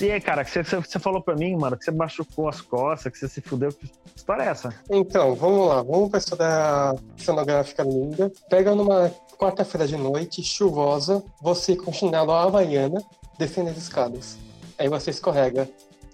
[0.00, 3.18] Aí, cara, que você, você falou pra mim, mano, que você machucou as costas, que
[3.18, 3.72] você se fudeu.
[3.72, 4.74] Que história é essa?
[4.90, 5.82] Então, vamos lá.
[5.82, 8.30] Vamos pra história cenográfica linda.
[8.48, 13.02] Pega numa quarta-feira de noite, chuvosa, você com chinelo havaiana,
[13.38, 14.38] descendo as escadas.
[14.78, 15.68] Aí você escorrega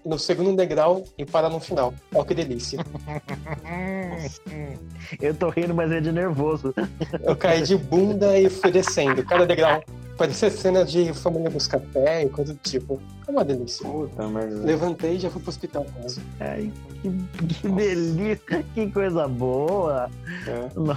[0.05, 1.95] no segundo degrau e para no final.
[2.15, 2.79] Olha que delícia.
[5.21, 6.75] Eu tô rindo, mas é de nervoso.
[7.23, 9.25] Eu caí de bunda e fui descendo.
[9.25, 9.83] Cada degrau
[10.17, 13.01] parecia cena de família dos café e coisa do tipo.
[13.27, 13.89] É uma delícia.
[13.89, 14.65] Puta merda.
[14.65, 16.21] Levantei e já fui pro hospital quase.
[16.41, 17.11] Ai, que,
[17.47, 20.11] que delícia, que coisa boa.
[20.47, 20.69] É.
[20.75, 20.97] Não.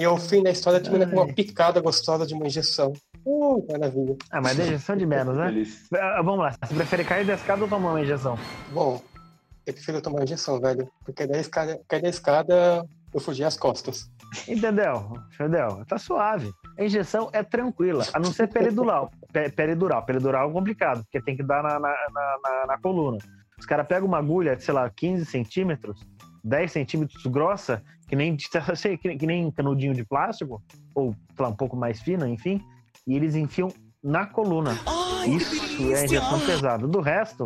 [0.00, 2.94] E ao fim da história termina com uma picada gostosa de uma injeção.
[3.22, 4.16] Uh, maravilha.
[4.30, 5.62] Ah, mas é injeção de menos, né?
[5.92, 8.38] Ah, Vamos lá, você prefere cair da escada ou tomar uma injeção?
[8.72, 9.02] Bom,
[9.66, 10.88] eu prefiro tomar injeção, velho.
[11.04, 14.10] Porque da escada, cair da escada, eu fugi as costas.
[14.48, 15.12] Entendeu?
[15.34, 15.84] Entendeu?
[15.86, 16.50] Tá suave.
[16.78, 19.10] A injeção é tranquila, a não ser peridural.
[19.32, 20.04] Pe- Peridural.
[20.04, 23.18] Peridural é complicado, porque tem que dar na, na, na, na- na coluna.
[23.58, 26.00] Os caras pegam uma agulha, sei lá, 15 centímetros,
[26.42, 28.36] 10 centímetros grossa, que nem,
[28.74, 30.62] sei, que, que nem canudinho de plástico,
[30.94, 32.62] ou sei lá, um pouco mais fino, enfim,
[33.06, 33.68] e eles enfiam
[34.02, 34.72] na coluna.
[35.26, 36.86] Isso é injeção pesada.
[36.88, 37.44] Do resto,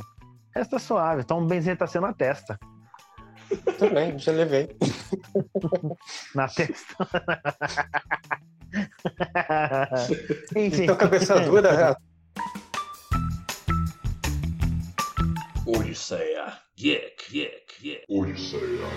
[0.54, 1.22] é suave.
[1.22, 2.58] Então, um benzetacil na testa.
[3.78, 4.76] Também, já levei.
[6.34, 6.96] Na testa.
[10.56, 10.84] Enfim.
[10.84, 11.94] Então, cabeça dura, já.
[15.66, 16.52] Odisseia.
[16.76, 18.04] Geek, geek, geek.
[18.08, 18.88] Odisseia.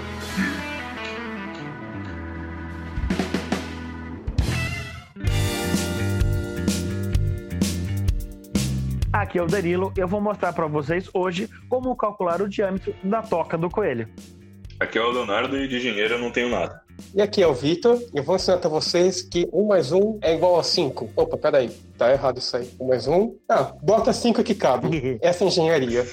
[9.17, 13.23] Aqui é o Danilo, eu vou mostrar para vocês hoje como calcular o diâmetro da
[13.23, 14.07] toca do coelho.
[14.79, 16.83] Aqui é o Leonardo e de dinheiro eu não tenho nada.
[17.15, 20.19] E aqui é o Vitor, e eu vou ensinar pra vocês que 1 mais 1
[20.21, 21.09] é igual a 5.
[21.15, 22.69] Opa, peraí, tá errado isso aí.
[22.79, 23.35] 1 mais 1.
[23.49, 25.17] Ah, bota 5 que cabe.
[25.19, 26.05] Essa é engenharia.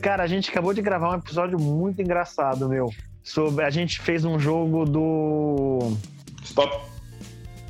[0.00, 2.90] Cara, a gente acabou de gravar um episódio muito engraçado, meu.
[3.22, 5.92] Sobre a gente fez um jogo do
[6.42, 6.74] Stop.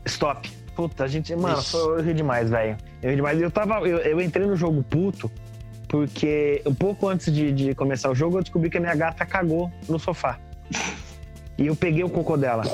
[0.06, 0.63] Stop.
[0.74, 1.70] Puta, a gente, mano, Ixi.
[1.70, 2.76] foi, eu ri demais, velho.
[3.02, 3.40] Eu ri demais.
[3.40, 5.30] Eu tava, eu, eu entrei no jogo puto
[5.88, 9.24] porque um pouco antes de, de começar o jogo eu descobri que a minha gata
[9.24, 10.38] cagou no sofá.
[11.56, 12.64] E eu peguei o cocô dela.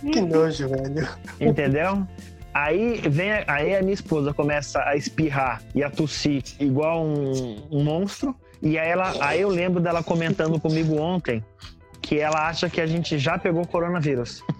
[0.00, 1.06] Que nojo, velho.
[1.38, 2.06] Entendeu?
[2.52, 7.84] Aí vem, aí a minha esposa começa a espirrar e a tossir igual um, um
[7.84, 8.34] monstro.
[8.62, 11.44] E aí, ela, aí eu lembro dela comentando comigo ontem
[12.10, 14.42] que ela acha que a gente já pegou coronavírus.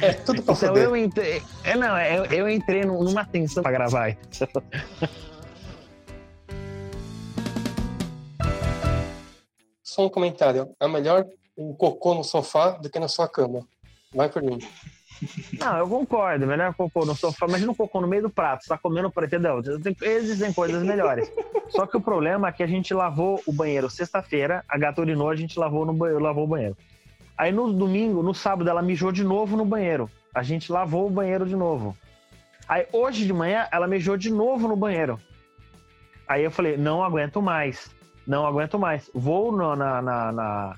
[0.00, 0.82] É tudo pra Então foder.
[0.84, 1.40] eu entrei.
[1.62, 4.16] É, não, eu, eu entrei num- numa tensão pra gravar.
[9.82, 10.74] Só um comentário.
[10.80, 11.24] É melhor
[11.56, 13.66] um cocô no sofá do que na sua cama.
[14.12, 14.58] Vai por mim.
[15.58, 16.46] Não, eu concordo.
[16.46, 17.46] Melhor cocô no sofá.
[17.46, 18.66] Imagina um cocô no meio do prato.
[18.68, 19.62] Tá comendo entendeu?
[19.80, 21.30] Tem- Existem coisas melhores.
[21.70, 25.30] Só que o problema é que a gente lavou o banheiro sexta-feira, a gata urinou,
[25.30, 26.76] a gente lavou, no banheiro, lavou o banheiro.
[27.36, 30.08] Aí no domingo, no sábado, ela mijou de novo no banheiro.
[30.34, 31.96] A gente lavou o banheiro de novo.
[32.68, 35.18] Aí hoje de manhã, ela mijou de novo no banheiro.
[36.28, 37.90] Aí eu falei, não aguento mais.
[38.26, 39.10] Não aguento mais.
[39.14, 40.76] Vou no- na, na, na,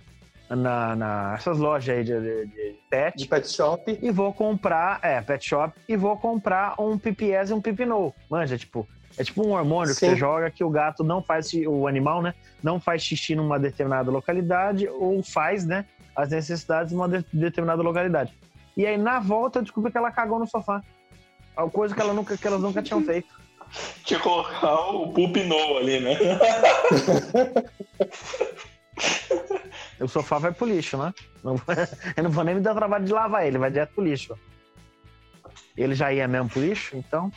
[0.48, 3.98] na, na- essas lojas aí de, de, de pet De pet shop.
[4.02, 8.14] e vou comprar, é, pet shop, e vou comprar um pipiés e um pipinol.
[8.30, 8.86] Manja, tipo,
[9.18, 10.10] é tipo um hormônio que Sim.
[10.10, 14.10] você joga que o gato não faz, o animal, né, não faz xixi numa determinada
[14.10, 15.84] localidade ou faz, né,
[16.14, 18.32] as necessidades numa de- determinada localidade.
[18.76, 20.82] E aí, na volta, eu descobri que ela cagou no sofá.
[21.56, 23.34] Uma coisa que, ela nunca, que elas nunca tinham feito.
[24.04, 26.16] Tinha que colocar o pulpinou ali, né?
[30.00, 31.12] O sofá vai pro lixo, né?
[31.42, 31.54] Não,
[32.16, 34.38] eu não vou nem me dar trabalho de lavar ele, vai direto pro lixo.
[35.76, 37.30] Ele já ia mesmo pro lixo, então.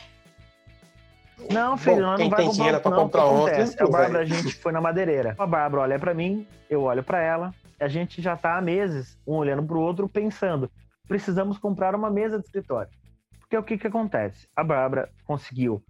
[1.50, 3.80] Não, filho, Bom, quem não vai comprar, dinheiro pra não, comprar o que outro, acontece?
[3.80, 3.90] A não.
[3.90, 5.34] Bárbara, a gente foi na madeireira.
[5.38, 8.60] A Bárbara olha pra mim, eu olho pra ela, e a gente já tá há
[8.60, 10.70] meses, um olhando pro outro, pensando:
[11.08, 12.90] precisamos comprar uma mesa de escritório.
[13.40, 14.46] Porque o que que acontece?
[14.54, 15.82] A Bárbara conseguiu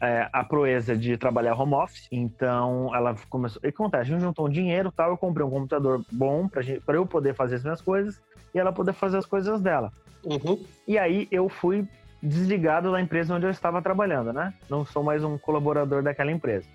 [0.00, 3.60] é, a proeza de trabalhar home office, então ela começou.
[3.64, 6.80] E acontece, a gente juntou um dinheiro tal, eu comprei um computador bom pra, gente,
[6.80, 8.20] pra eu poder fazer as minhas coisas
[8.54, 9.92] e ela poder fazer as coisas dela.
[10.24, 10.62] Uhum.
[10.86, 11.86] E aí eu fui
[12.22, 14.52] desligado da empresa onde eu estava trabalhando, né?
[14.68, 16.66] Não sou mais um colaborador daquela empresa.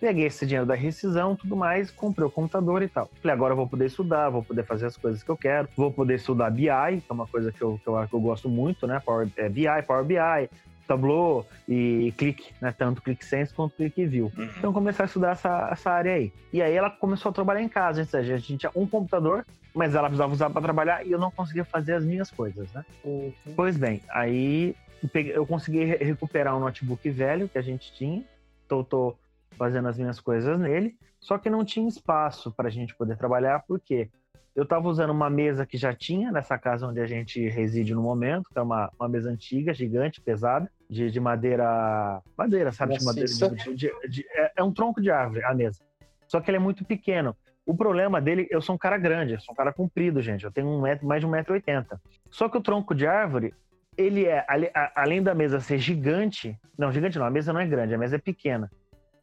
[0.00, 3.10] Peguei esse dinheiro da rescisão, tudo mais, comprei o computador e tal.
[3.20, 5.90] Falei, agora eu vou poder estudar, vou poder fazer as coisas que eu quero, vou
[5.90, 8.86] poder estudar BI, que é uma coisa que eu, que eu, que eu gosto muito,
[8.86, 9.00] né?
[9.04, 10.48] Power, é, BI, Power BI,
[10.86, 12.74] Tableau e Click, né?
[12.76, 14.30] Tanto ClickSense quanto ClickView.
[14.36, 14.50] Uhum.
[14.58, 16.32] Então comecei a estudar essa, essa área aí.
[16.52, 19.44] E aí ela começou a trabalhar em casa, ou seja, a gente tinha um computador,
[19.74, 22.84] mas ela precisava usar para trabalhar e eu não conseguia fazer as minhas coisas, né?
[23.04, 23.32] Uhum.
[23.56, 24.74] Pois bem, aí
[25.34, 28.22] eu consegui re- recuperar um notebook velho que a gente tinha,
[28.68, 29.14] tô, tô
[29.58, 33.64] fazendo as minhas coisas nele, só que não tinha espaço para a gente poder trabalhar,
[33.66, 34.08] porque
[34.54, 38.02] eu estava usando uma mesa que já tinha nessa casa onde a gente reside no
[38.02, 42.20] momento, que é uma, uma mesa antiga, gigante, pesada, de, de madeira.
[42.38, 42.96] Madeira, sabe?
[42.96, 43.28] De madeira.
[43.28, 45.80] De- de- de- é, é um tronco de árvore a mesa.
[46.28, 47.36] Só que ele é muito pequeno.
[47.66, 50.44] O problema dele, eu sou um cara grande, eu sou um cara comprido, gente.
[50.44, 51.98] Eu tenho um metro, mais de 1,80m.
[52.30, 53.52] Só que o tronco de árvore,
[53.96, 54.44] ele é,
[54.94, 58.16] além da mesa ser gigante, não, gigante não, a mesa não é grande, a mesa
[58.16, 58.70] é pequena.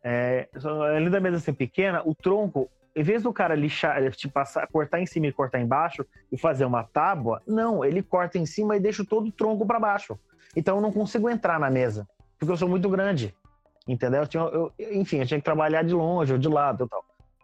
[0.04, 0.50] É,
[0.96, 5.00] além da mesa ser pequena, o tronco, em vez do cara lixar, te passar, cortar
[5.00, 8.80] em cima e cortar embaixo e fazer uma tábua, não, ele corta em cima e
[8.80, 10.18] deixa todo o tronco para baixo.
[10.56, 12.08] Então eu não consigo entrar na mesa,
[12.38, 13.34] porque eu sou muito grande.
[13.88, 14.22] Entendeu?
[14.22, 17.04] Eu tinha- eu- enfim, eu tinha que trabalhar de longe ou de lado e tal.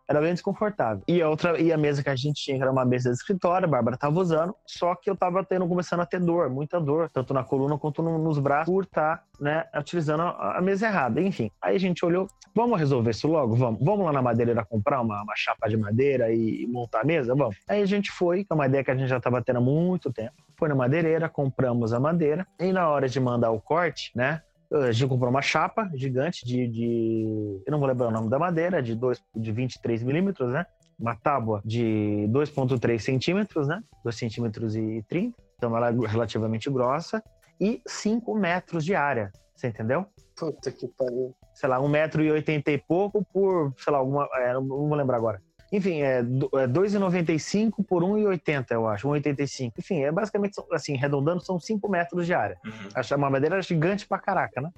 [0.10, 1.04] Era bem desconfortável.
[1.08, 3.16] E a outra, e a mesa que a gente tinha, que era uma mesa de
[3.18, 6.80] escritório, a Bárbara tava usando, só que eu tava tendo, começando a ter dor, muita
[6.80, 10.88] dor, tanto na coluna quanto no- nos braços, por estar, né, utilizando a, a mesa
[10.88, 11.20] errada.
[11.22, 13.56] Enfim, aí a gente olhou, vamos resolver isso logo?
[13.56, 13.80] Vamos.
[13.84, 17.36] Vamos lá na madeireira comprar uma, uma chapa de madeira e, e montar a mesa?
[17.36, 17.58] Vamos.
[17.68, 20.12] Aí a gente foi, com uma ideia que a gente já tava tendo há muito
[20.14, 20.34] tempo.
[20.58, 24.42] Foi na madeireira, compramos a madeira, e na hora de mandar o corte, né,
[24.72, 28.38] a gente comprou uma chapa gigante de, de- Eu não vou lembrar o nome da
[28.40, 30.66] madeira, de, dois, de 23 milímetros, né?
[31.00, 33.82] Uma tábua de 2,3 centímetros, né?
[34.04, 35.36] 2 centímetros e 30.
[35.58, 37.24] Então ela é relativamente grossa.
[37.60, 39.32] E 5 metros de área.
[39.56, 40.06] Você entendeu?
[40.36, 41.34] Puta que pariu.
[41.56, 44.28] Sei lá, 1,80m e pouco por, sei lá, alguma.
[44.36, 45.42] é, não vou lembrar agora.
[45.72, 46.22] Enfim, é é
[46.68, 49.74] 2,95 por 1,80, eu acho, 1,85.
[49.78, 52.58] Enfim, é basicamente, assim, arredondando, são 5 metros de área.
[52.66, 52.72] Uhum.
[52.96, 54.70] A uma madeira era gigante pra caraca, né?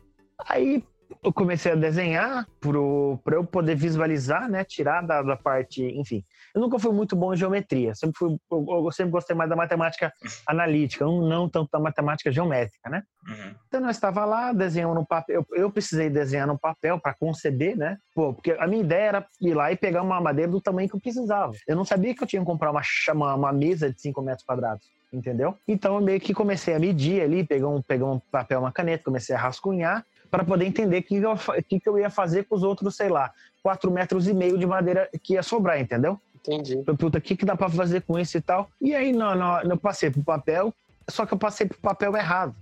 [0.47, 0.83] Aí
[1.23, 4.63] eu comecei a desenhar pro, pra eu poder visualizar, né?
[4.63, 6.23] Tirar da, da parte, enfim.
[6.53, 7.95] Eu nunca fui muito bom em geometria.
[7.95, 10.13] Sempre fui, eu, eu sempre gostei mais da matemática
[10.47, 13.03] analítica, não, não tanto da matemática geométrica, né?
[13.27, 13.55] Uhum.
[13.67, 15.45] Então nós estava lá desenhando no papel.
[15.51, 17.97] Eu, eu precisei desenhar no papel para conceber, né?
[18.13, 20.95] Pô, porque a minha ideia era ir lá e pegar uma madeira do tamanho que
[20.95, 21.53] eu precisava.
[21.67, 22.81] Eu não sabia que eu tinha que comprar uma,
[23.13, 24.85] uma, uma mesa de 5 metros quadrados.
[25.11, 25.57] Entendeu?
[25.67, 29.35] Então eu meio que comecei a medir ali, pegar um, um papel, uma caneta, comecei
[29.35, 31.21] a rascunhar para poder entender o que,
[31.67, 33.31] que, que eu ia fazer com os outros, sei lá,
[33.63, 36.19] 4 metros e meio de madeira que ia sobrar, entendeu?
[36.35, 36.77] Entendi.
[36.97, 38.69] Puta, o que, que dá pra fazer com isso e tal?
[38.81, 40.73] E aí, não, não, eu passei pro papel,
[41.09, 42.55] só que eu passei pro papel errado.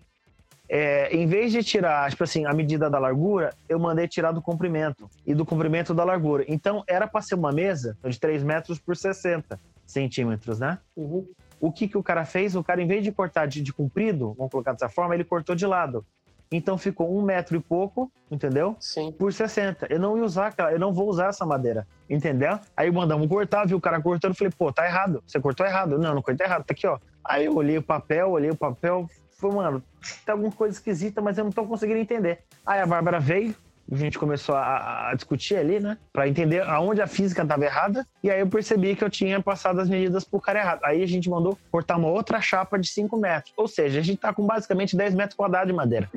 [0.70, 4.42] É, em vez de tirar, tipo assim, a medida da largura, eu mandei tirar do
[4.42, 6.44] comprimento e do comprimento da largura.
[6.48, 10.78] Então, era pra ser uma mesa de 3 metros por 60 centímetros, né?
[10.96, 11.26] Uhum.
[11.60, 12.56] O que, que o cara fez?
[12.56, 15.56] O cara, em vez de cortar de, de comprido, vamos colocar dessa forma, ele cortou
[15.56, 16.06] de lado.
[16.52, 18.76] Então ficou um metro e pouco, entendeu?
[18.80, 19.12] Sim.
[19.12, 19.88] por 60.
[19.90, 22.60] Eu não ia usar, aquela- eu não vou usar essa madeira, entendeu?
[22.76, 25.98] Aí mandamos cortar, viu o cara cortando, falei, pô, tá errado, você cortou errado.
[25.98, 26.98] Não, não cortei errado, tá aqui, ó.
[27.24, 29.84] Aí eu olhei o papel, olhei o papel, falei, mano,
[30.26, 32.40] tem alguma coisa esquisita, mas eu não tô conseguindo entender.
[32.66, 33.54] Aí a Bárbara veio,
[33.92, 38.06] a gente começou a, a discutir ali, né, pra entender aonde a física tava errada,
[38.24, 40.82] e aí eu percebi que eu tinha passado as medidas pro cara errado.
[40.84, 44.20] Aí a gente mandou cortar uma outra chapa de 5 metros, ou seja, a gente
[44.20, 46.10] tá com basicamente 10 metros quadrados de madeira.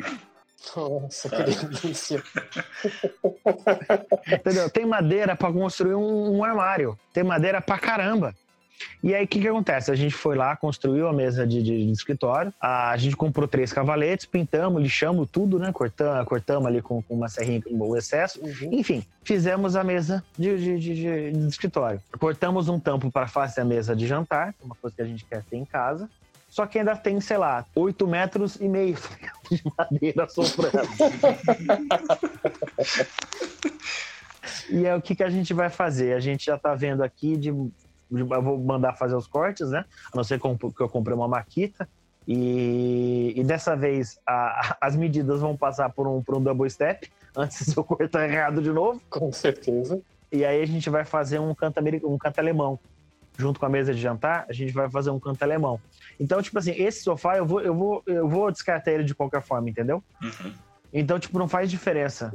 [0.76, 2.22] Nossa, que delícia.
[4.30, 4.70] Entendeu?
[4.70, 6.98] Tem madeira para construir um, um armário.
[7.12, 8.34] Tem madeira pra caramba.
[9.02, 9.90] E aí, o que, que acontece?
[9.90, 13.72] A gente foi lá, construiu a mesa de, de- de escritório, a gente comprou três
[13.72, 15.72] cavaletes, pintamos, lixamos tudo, né?
[15.72, 18.40] Cortamos, cortamos ali com, com uma serrinha o excesso.
[18.40, 18.70] Uhum.
[18.72, 20.94] Enfim, fizemos a mesa de, de-
[21.32, 22.00] de- escritório.
[22.18, 25.42] Cortamos um tampo para face a mesa de jantar, uma coisa que a gente quer
[25.44, 26.08] ter em casa.
[26.48, 28.96] Só que ainda tem, sei lá, 8 metros e meio
[29.50, 30.88] de madeira soprando.
[34.68, 36.14] E é o que, que a gente vai fazer?
[36.14, 37.52] A gente já tá vendo aqui de.
[38.10, 39.84] Eu vou mandar fazer os cortes, né?
[40.12, 41.88] A não ser que eu- comprei uma maquita.
[42.26, 47.08] E, e dessa vez a- as medidas vão passar por um, por um double step,
[47.36, 49.00] antes de eu cortar errado de novo.
[49.10, 50.00] Com certeza.
[50.32, 52.78] E aí a gente vai fazer um canto, um canto alemão.
[53.38, 55.80] Junto com a mesa de jantar, a gente vai fazer um canto alemão.
[56.18, 59.40] Então, tipo assim, esse sofá eu vou, eu vou, eu vou descartar ele de qualquer
[59.42, 60.02] forma, entendeu?
[60.22, 60.52] Uhum.
[60.92, 62.30] Então, tipo, não faz diferença.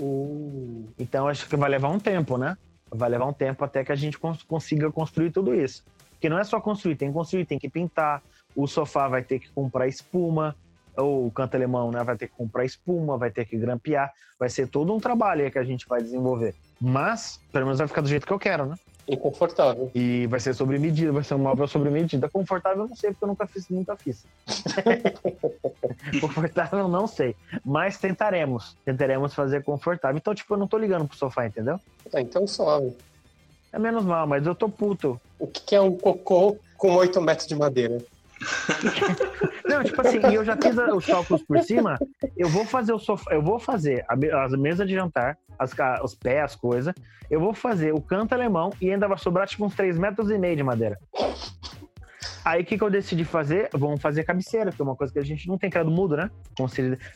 [0.98, 2.55] Então acho que vai levar um tempo, né?
[2.95, 5.83] Vai levar um tempo até que a gente cons- consiga construir tudo isso.
[6.11, 8.21] Porque não é só construir, tem que construir, tem que pintar.
[8.55, 10.55] O sofá vai ter que comprar espuma,
[10.95, 12.03] ou o canto alemão, né?
[12.03, 14.13] Vai ter que comprar espuma, vai ter que grampear.
[14.39, 16.55] Vai ser todo um trabalho que a gente vai desenvolver.
[16.79, 18.75] Mas, pelo menos vai ficar do jeito que eu quero, né?
[19.07, 19.91] Inconfortável.
[19.93, 22.27] E vai ser sobre medida, vai ser um móvel sobre medida.
[22.27, 24.25] Confortável eu não sei, porque eu nunca fiz, nunca fiz.
[26.19, 27.35] confortável não sei.
[27.63, 28.75] Mas tentaremos.
[28.83, 30.17] Tentaremos fazer confortável.
[30.17, 31.79] Então, tipo, eu não tô ligando pro sofá, entendeu?
[32.13, 32.95] Ah, então suave.
[33.71, 35.19] É menos mal, mas eu tô puto.
[35.38, 38.03] O que que é um cocô com 8 metros de madeira?
[39.65, 41.98] Não, tipo assim, eu já fiz os cálculos por cima.
[42.38, 45.72] Eu vou fazer o sofá, eu vou fazer as mesas de jantar, as,
[46.04, 46.94] os pés, as coisas.
[47.30, 50.38] Eu vou fazer o canto alemão e ainda vai sobrar tipo uns 3 metros e
[50.38, 51.00] meio de madeira.
[52.44, 53.70] Aí o que, que eu decidi fazer?
[53.74, 56.30] Vamos fazer cabeceira, que é uma coisa que a gente não tem criado mudo, né?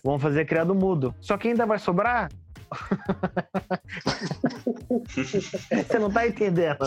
[0.03, 1.13] Vamos fazer criado mudo.
[1.21, 2.29] Só que ainda vai sobrar.
[5.05, 6.79] Você não tá entendendo.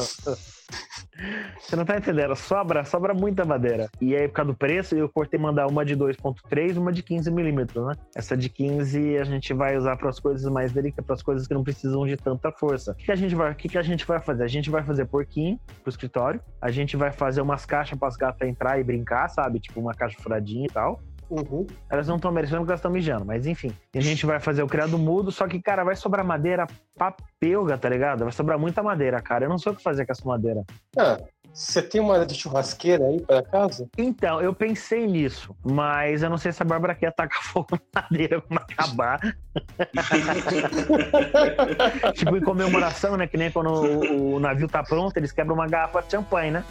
[1.59, 2.35] Você não tá entendendo.
[2.35, 3.89] Sobra, sobra muita madeira.
[4.01, 7.31] E aí, por causa do preço, eu cortei mandar uma de 2.3 uma de 15
[7.31, 7.95] milímetros, né?
[8.15, 11.47] Essa de 15 a gente vai usar para as coisas mais delicadas, para as coisas
[11.47, 12.93] que não precisam de tanta força.
[12.93, 14.45] O que, a gente vai, que, que a gente vai fazer?
[14.45, 16.41] A gente vai fazer porquinho pro escritório.
[16.61, 19.61] A gente vai fazer umas caixas para as gatas entrar e brincar, sabe?
[19.61, 21.01] Tipo uma caixa furadinha e tal.
[21.33, 21.67] Uhum.
[21.89, 23.75] Elas não estão merecendo porque elas estão mijando, mas enfim.
[23.95, 27.79] E a gente vai fazer o criado mudo, só que, cara, vai sobrar madeira papelga,
[27.79, 28.25] tá ligado?
[28.25, 29.47] Vai sobrar muita madeira, cara.
[29.47, 30.63] Eu não sei o que fazer com essa madeira.
[30.95, 31.19] Ah,
[31.51, 33.89] você tem uma área de churrasqueira aí para casa?
[33.97, 38.03] Então, eu pensei nisso, mas eu não sei se a Bárbara quer tacar fogo na
[38.03, 39.19] madeira quando acabar.
[42.13, 43.27] tipo, em comemoração, né?
[43.27, 46.63] Que nem quando o, o navio tá pronto, eles quebram uma garrafa de champanhe, né?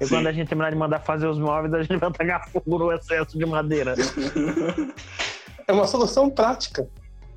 [0.00, 0.14] E Sim.
[0.14, 2.92] quando a gente terminar de mandar fazer os móveis, a gente vai tacar fogo no
[2.92, 3.94] excesso de madeira.
[5.68, 6.88] É uma solução prática.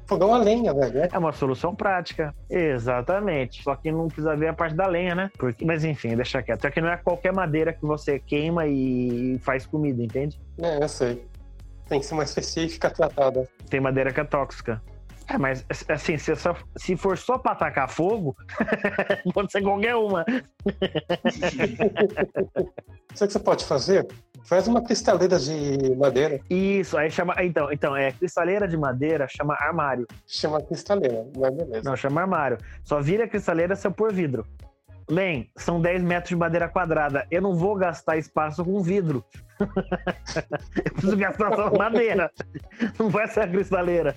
[0.08, 1.02] Fogão a lenha, velho.
[1.02, 1.08] né?
[1.12, 2.34] É uma solução prática.
[2.50, 3.62] Exatamente.
[3.62, 5.30] Só que não precisa ver a parte da lenha, né?
[5.38, 6.64] Porque, mas enfim, deixa quieto.
[6.64, 10.42] Só que não é qualquer madeira que você queima e faz comida, entende?
[10.60, 11.24] É, eu sei.
[11.88, 13.48] Tem que ser uma específica tratada.
[13.70, 14.82] Tem madeira que é tóxica.
[15.28, 18.36] É, mas assim, se, só- se for só pra atacar fogo,
[19.34, 20.26] pode ser qualquer uma.
[23.14, 24.08] Sabe o que você pode fazer?
[24.46, 27.34] Faz uma cristaleira de madeira, Isso, aí chama.
[27.44, 30.06] Então, então, é cristaleira de madeira, chama armário.
[30.28, 31.90] chama cristaleira, mas beleza.
[31.90, 32.58] Não, chama armário.
[32.84, 34.46] Só vira cristaleira se eu pôr vidro.
[35.10, 37.26] Len, são 10 metros de madeira quadrada.
[37.30, 39.24] Eu não vou gastar espaço com vidro.
[39.60, 42.32] eu preciso gastar só madeira.
[43.00, 44.16] Não vai ser a cristaleira.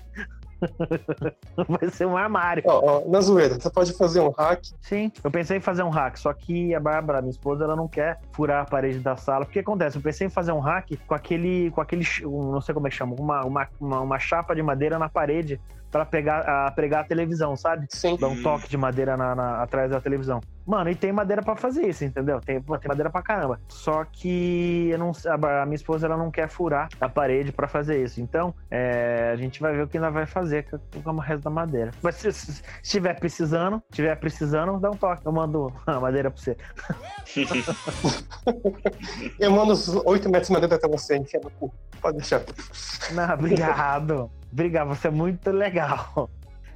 [1.69, 2.63] Vai ser um armário.
[2.67, 4.61] Ó, ó, na zoeira, você pode fazer um hack.
[4.81, 7.89] Sim, eu pensei em fazer um hack, só que a Bárbara, minha esposa, ela não
[7.89, 9.45] quer furar a parede da sala.
[9.45, 9.97] O que acontece?
[9.97, 12.97] Eu pensei em fazer um hack com aquele, com aquele, não sei como é que
[12.97, 15.61] chama, uma, uma, uma, uma chapa de madeira na parede
[15.91, 17.87] para pegar, a, pregar a televisão, sabe?
[17.91, 18.17] Sim.
[18.19, 20.41] Dar um toque de madeira na, na- atrás da televisão.
[20.67, 22.41] Mano, e tem madeira pra fazer isso, entendeu?
[22.41, 23.61] Tem, tem madeira pra caramba.
[23.69, 28.21] Só que não, a, minha esposa ela não quer furar a parede pra fazer isso.
[28.21, 30.67] Então, é, a gente vai ver o que ainda vai fazer
[31.05, 31.93] com, o resto da madeira.
[32.03, 35.25] Mas se, se estiver precisando, tiver precisando, dá um toque.
[35.25, 36.57] Eu mando a madeira pra você.
[39.39, 41.73] Eu mando os 8 metros de madeira até você, enfia no cu.
[42.01, 42.43] Pode deixar.
[43.13, 44.31] Não, obrigado.
[44.53, 46.29] obrigado, você é muito legal.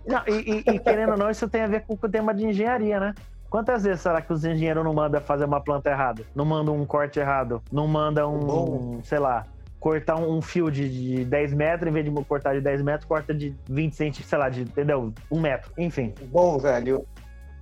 [0.06, 2.46] Não, e, e- e querendo ou não, isso tem a ver com o tema de
[2.46, 3.14] engenharia, né?
[3.50, 6.24] Quantas vezes será que os engenheiros não mandam fazer uma planta errada?
[6.36, 7.60] Não mandam um corte errado?
[7.72, 9.00] Não mandam, um, Bom.
[9.02, 9.44] sei lá,
[9.80, 13.06] cortar um, um fio de, de 10 metros, em vez de cortar de 10 metros,
[13.06, 15.12] corta de 20 centímetros, sei lá, de, entendeu?
[15.28, 15.72] Um metro.
[15.76, 16.14] Enfim.
[16.26, 17.04] Bom, velho,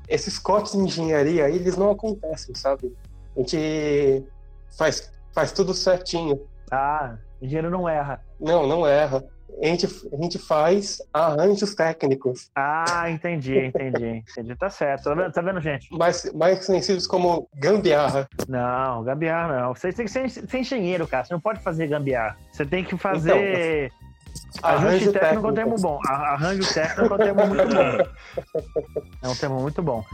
[0.07, 2.95] esses cortes de engenharia aí, eles não acontecem, sabe?
[3.35, 4.27] A gente
[4.77, 6.39] faz, faz tudo certinho.
[6.71, 8.21] Ah, engenheiro não erra.
[8.39, 9.25] Não, não erra.
[9.61, 14.57] A gente, a gente faz arranjos técnicos, Ah, entendi, entendi, entendi.
[14.57, 15.05] Tá certo.
[15.05, 15.89] Tá vendo, tá vendo gente?
[15.93, 18.29] mais, mais conhecidos como gambiarra.
[18.49, 19.75] Não, gambiarra não.
[19.75, 21.25] Você tem que ser, ser engenheiro, cara.
[21.25, 22.37] Você não pode fazer gambiarra.
[22.53, 23.91] Você tem que fazer.
[24.63, 26.01] Ajuste Arranjo técnico é um termo bom.
[26.07, 29.03] Arranjo técnico é um termo muito bom.
[29.23, 30.05] É um termo muito bom.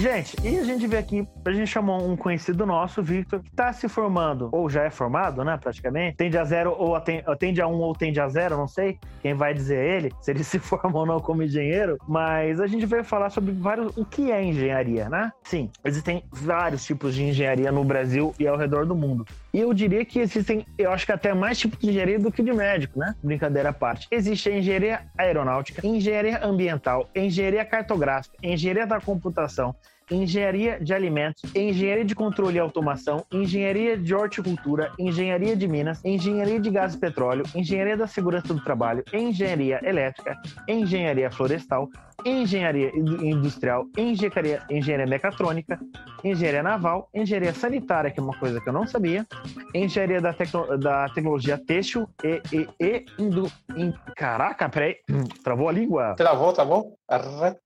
[0.00, 3.70] Gente, e a gente vê aqui, a gente chamou um conhecido nosso, Victor, que tá
[3.70, 6.16] se formando, ou já é formado, né, praticamente.
[6.16, 8.98] Tende a zero, ou aten- tende a um, ou tende a zero, não sei.
[9.20, 11.98] Quem vai dizer ele, se ele se forma ou não como engenheiro.
[12.08, 15.30] Mas a gente veio falar sobre vários, o que é engenharia, né?
[15.42, 19.26] Sim, existem vários tipos de engenharia no Brasil e ao redor do mundo.
[19.52, 22.42] E eu diria que existem, eu acho que até mais tipos de engenharia do que
[22.42, 23.14] de médico, né?
[23.22, 24.06] Brincadeira à parte.
[24.10, 29.74] Existe a engenharia aeronáutica, engenharia ambiental, engenharia cartográfica, engenharia da computação,
[30.10, 36.60] engenharia de alimentos, engenharia de controle e automação, engenharia de horticultura, engenharia de minas, engenharia
[36.60, 40.36] de gás e petróleo, engenharia da segurança do trabalho, engenharia elétrica,
[40.68, 41.88] engenharia florestal,
[42.24, 45.78] engenharia industrial, engenharia, engenharia mecatrônica,
[46.24, 49.26] engenharia naval, engenharia sanitária, que é uma coisa que eu não sabia,
[49.74, 54.96] engenharia da, tecno, da tecnologia têxtil e, e, e indu, in, caraca, peraí,
[55.42, 56.14] travou a língua.
[56.16, 56.96] Travou, travou?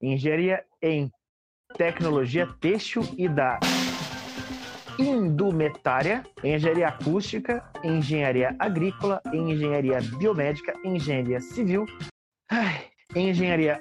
[0.00, 1.10] Engenharia em
[1.76, 3.58] tecnologia têxtil e da
[4.98, 11.84] indumentária, engenharia acústica, engenharia agrícola, engenharia biomédica, engenharia civil,
[13.14, 13.80] engenharia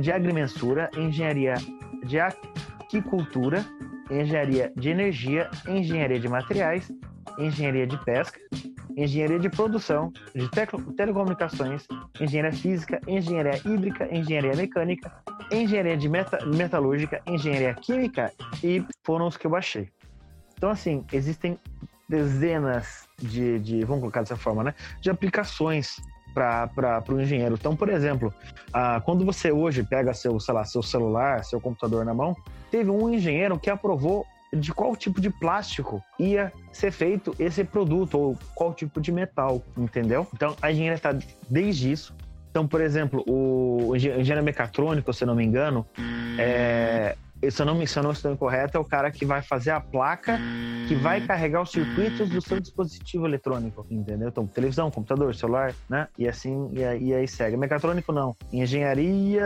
[0.00, 1.54] de agrimensura, engenharia
[2.04, 3.64] de aquicultura,
[4.10, 6.90] engenharia de energia, engenharia de materiais,
[7.38, 8.40] engenharia de pesca,
[8.96, 10.48] engenharia de produção, de
[10.96, 11.86] telecomunicações,
[12.20, 15.12] engenharia física, engenharia hídrica, engenharia mecânica,
[15.50, 19.88] engenharia de meta metalúrgica, engenharia química e foram os que eu baixei.
[20.56, 21.58] Então, assim, existem
[22.08, 25.96] dezenas de, de vamos colocar dessa forma, né, de aplicações
[26.34, 27.56] para o engenheiro.
[27.58, 28.32] Então, por exemplo,
[28.72, 32.36] ah, quando você hoje pega seu, sei lá, seu celular, seu computador na mão,
[32.70, 38.18] teve um engenheiro que aprovou de qual tipo de plástico ia ser feito esse produto
[38.18, 40.26] ou qual tipo de metal, entendeu?
[40.34, 41.16] Então, a engenharia está
[41.48, 42.14] desde isso.
[42.50, 45.86] Então, por exemplo, o engenheiro mecatrônico, se eu não me engano,
[46.38, 47.16] é,
[47.48, 49.80] se eu não, se eu não estou incorreto, é o cara que vai fazer a
[49.80, 50.38] placa
[50.88, 54.28] que vai carregar os circuitos do seu dispositivo eletrônico, entendeu?
[54.28, 56.08] Então, televisão, computador, celular, né?
[56.18, 57.56] E assim, e aí, e aí segue.
[57.56, 58.36] Mecatrônico, não.
[58.52, 59.44] Engenharia,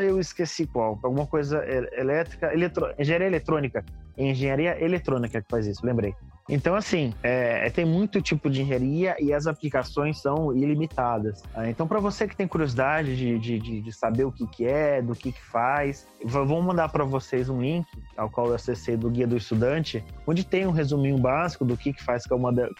[0.00, 0.98] eu esqueci qual.
[1.02, 3.84] Alguma coisa elétrica, eletro, engenharia eletrônica.
[4.16, 6.14] Engenharia eletrônica que faz isso, lembrei.
[6.48, 11.42] Então, assim, é, é, tem muito tipo de engenharia e as aplicações são ilimitadas.
[11.52, 11.68] Tá?
[11.68, 15.14] Então, para você que tem curiosidade de, de, de, saber o que, que é, do
[15.14, 17.86] que, que faz, vou mandar para vocês um link
[18.16, 21.92] ao qual eu acessei do Guia do Estudante, onde tem um resuminho básico do que,
[21.92, 22.24] que faz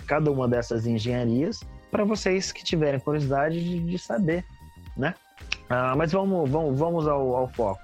[0.06, 4.44] cada uma dessas engenharias, para vocês que tiverem curiosidade de, de saber,
[4.96, 5.14] né?
[5.68, 7.80] Ah, mas vamos, vamos, vamos ao, ao foco.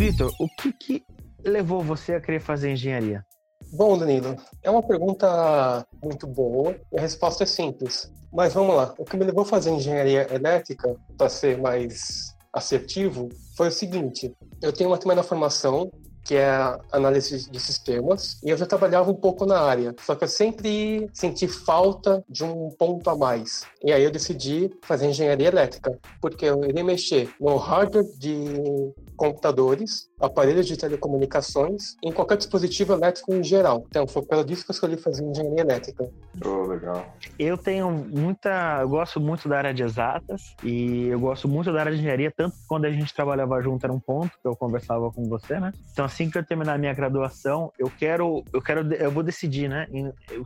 [0.00, 1.04] Vitor, o que, que
[1.44, 3.22] levou você a querer fazer engenharia?
[3.70, 8.10] Bom, Danilo, é uma pergunta muito boa e a resposta é simples.
[8.32, 8.94] Mas vamos lá.
[8.96, 14.34] O que me levou a fazer engenharia elétrica, para ser mais assertivo, foi o seguinte:
[14.62, 15.90] eu tenho uma primeira formação
[16.24, 20.14] que é a análise de sistemas, e eu já trabalhava um pouco na área, só
[20.14, 23.62] que eu sempre senti falta de um ponto a mais.
[23.82, 30.09] E aí eu decidi fazer engenharia elétrica, porque eu iria mexer no hardware de computadores,
[30.20, 33.84] aparelhos de telecomunicações, em qualquer dispositivo elétrico em geral.
[33.88, 36.08] Então, foi pelo disso que eu escolhi fazer engenharia elétrica.
[36.44, 37.14] Oh, legal.
[37.38, 38.78] Eu tenho muita.
[38.80, 42.32] Eu gosto muito da área de exatas e eu gosto muito da área de engenharia,
[42.36, 45.58] tanto que quando a gente trabalhava junto era um ponto que eu conversava com você,
[45.58, 45.72] né?
[45.92, 48.44] Então, assim que eu terminar a minha graduação, eu quero.
[48.52, 48.92] Eu quero.
[48.94, 49.86] Eu vou decidir, né?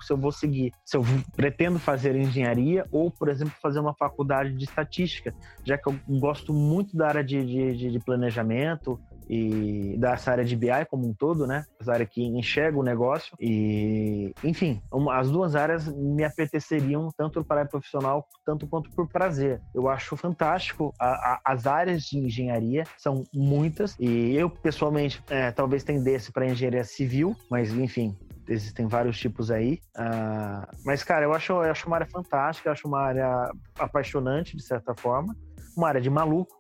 [0.01, 0.73] se eu vou seguir.
[0.85, 1.05] Se eu
[1.37, 5.35] pretendo fazer engenharia ou, por exemplo, fazer uma faculdade de estatística,
[5.65, 10.57] já que eu gosto muito da área de, de, de planejamento e dessa área de
[10.57, 11.65] BI como um todo, né?
[11.81, 17.45] Essa área que enxerga o negócio e, enfim, uma, as duas áreas me apeteceriam tanto
[17.45, 19.61] para profissional tanto quanto por prazer.
[19.75, 25.51] Eu acho fantástico a, a, as áreas de engenharia são muitas e eu pessoalmente é,
[25.51, 28.17] talvez tendesse para engenharia civil, mas enfim,
[28.49, 29.81] existem vários tipos aí.
[29.97, 34.57] Uh, mas, cara, eu acho, eu acho uma área fantástica, eu acho uma área apaixonante,
[34.57, 35.37] de certa forma.
[35.77, 36.55] Uma área de maluco,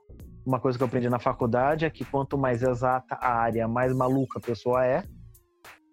[0.45, 3.95] uma coisa que eu aprendi na faculdade é que quanto mais exata a área, mais
[3.95, 5.03] maluca a pessoa é.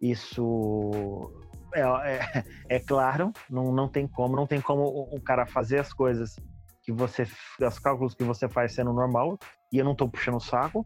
[0.01, 1.31] Isso
[1.73, 5.79] é, é, é claro, não, não tem como, não tem como o, o, cara fazer
[5.79, 6.35] as coisas
[6.83, 7.25] que você,
[7.59, 9.37] os cálculos que você faz sendo normal,
[9.71, 10.85] e eu não estou puxando o saco.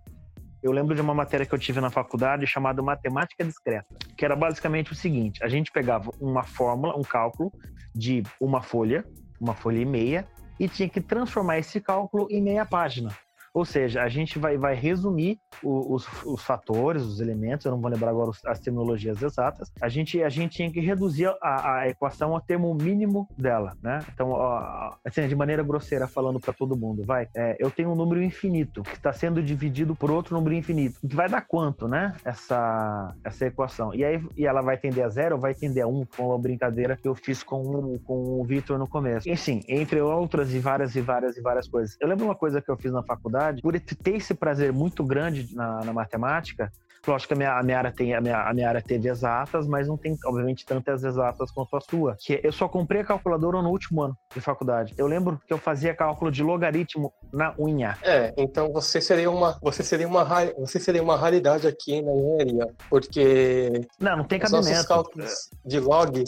[0.61, 4.35] Eu lembro de uma matéria que eu tive na faculdade chamada Matemática Discreta, que era
[4.35, 7.51] basicamente o seguinte: a gente pegava uma fórmula, um cálculo
[7.93, 9.05] de uma folha,
[9.39, 10.27] uma folha e meia,
[10.59, 13.15] e tinha que transformar esse cálculo em meia página.
[13.55, 17.89] Ou seja, a gente vai, vai resumir os, os, fatores, os elementos, eu não vou
[17.89, 22.33] lembrar agora as terminologias exatas, a gente, a gente tinha que reduzir a, a equação
[22.33, 23.99] ao termo mínimo dela, né?
[24.13, 27.95] Então, ó, assim, de maneira grosseira, falando para todo mundo, vai, é, eu tenho um
[27.95, 32.13] número infinito que está sendo dividido por outro número infinito, vai dar quanto, né?
[32.25, 33.95] Essa, essa equação.
[33.95, 36.37] E aí e ela vai tender a zero ou vai tender a um, com a
[36.37, 39.29] brincadeira que eu fiz com, com o Victor no começo.
[39.29, 41.95] E sim, entre outras e várias e várias e várias coisas.
[42.01, 45.53] Eu lembro uma coisa que eu fiz na faculdade, por ter esse prazer muito grande
[45.55, 46.71] na, na matemática,
[47.07, 49.67] Lógico que a minha, a minha área tem a minha, a minha área teve exatas,
[49.67, 52.15] mas não tem, obviamente, tantas exatas quanto a sua.
[52.19, 54.93] Que eu só comprei a calculadora no último ano de faculdade.
[54.97, 57.97] Eu lembro que eu fazia cálculo de logaritmo na unha.
[58.01, 60.23] É, então você seria uma, você seria uma,
[60.57, 64.87] você seria uma raridade aqui na engenharia, porque Não, não tem os nossos cabimento.
[64.87, 65.33] cálculos
[65.65, 66.23] de log,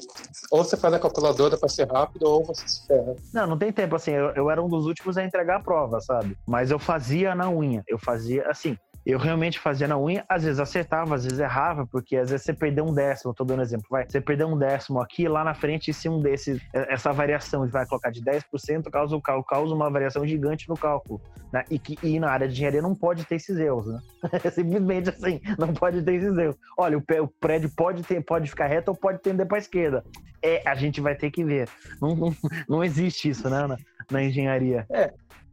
[0.51, 3.15] ou você faz a calculadora para ser rápido, ou você se ferra.
[3.33, 4.11] Não, não tem tempo assim.
[4.11, 6.37] Eu, eu era um dos últimos a entregar a prova, sabe?
[6.47, 7.83] Mas eu fazia na unha.
[7.87, 8.77] Eu fazia assim.
[9.07, 12.53] Eu realmente fazia na unha, às vezes acertava, às vezes errava, porque às vezes você
[12.53, 15.93] perdeu um décimo, tô dando exemplo, vai, você perdeu um décimo aqui, lá na frente,
[15.93, 19.17] se um desses, essa variação vai colocar de 10%, causa,
[19.47, 21.21] causa uma variação gigante no cálculo,
[21.53, 21.63] né?
[21.71, 24.01] E, que, e na área de engenharia não pode ter esses erros, né?
[24.51, 26.57] Simplesmente assim, não pode ter esses erros.
[26.77, 30.03] Olha, o, prédio pode, ter, pode ficar reto ou pode tender para a esquerda.
[30.41, 31.69] É, a gente vai ter que ver.
[32.01, 32.35] Não, não,
[32.67, 33.77] não existe isso, né, na,
[34.11, 34.85] na engenharia.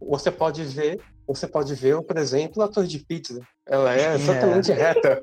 [0.00, 3.40] Você pode ver, você pode ver, por exemplo, a torre de pizza.
[3.66, 5.22] Ela é exatamente reta.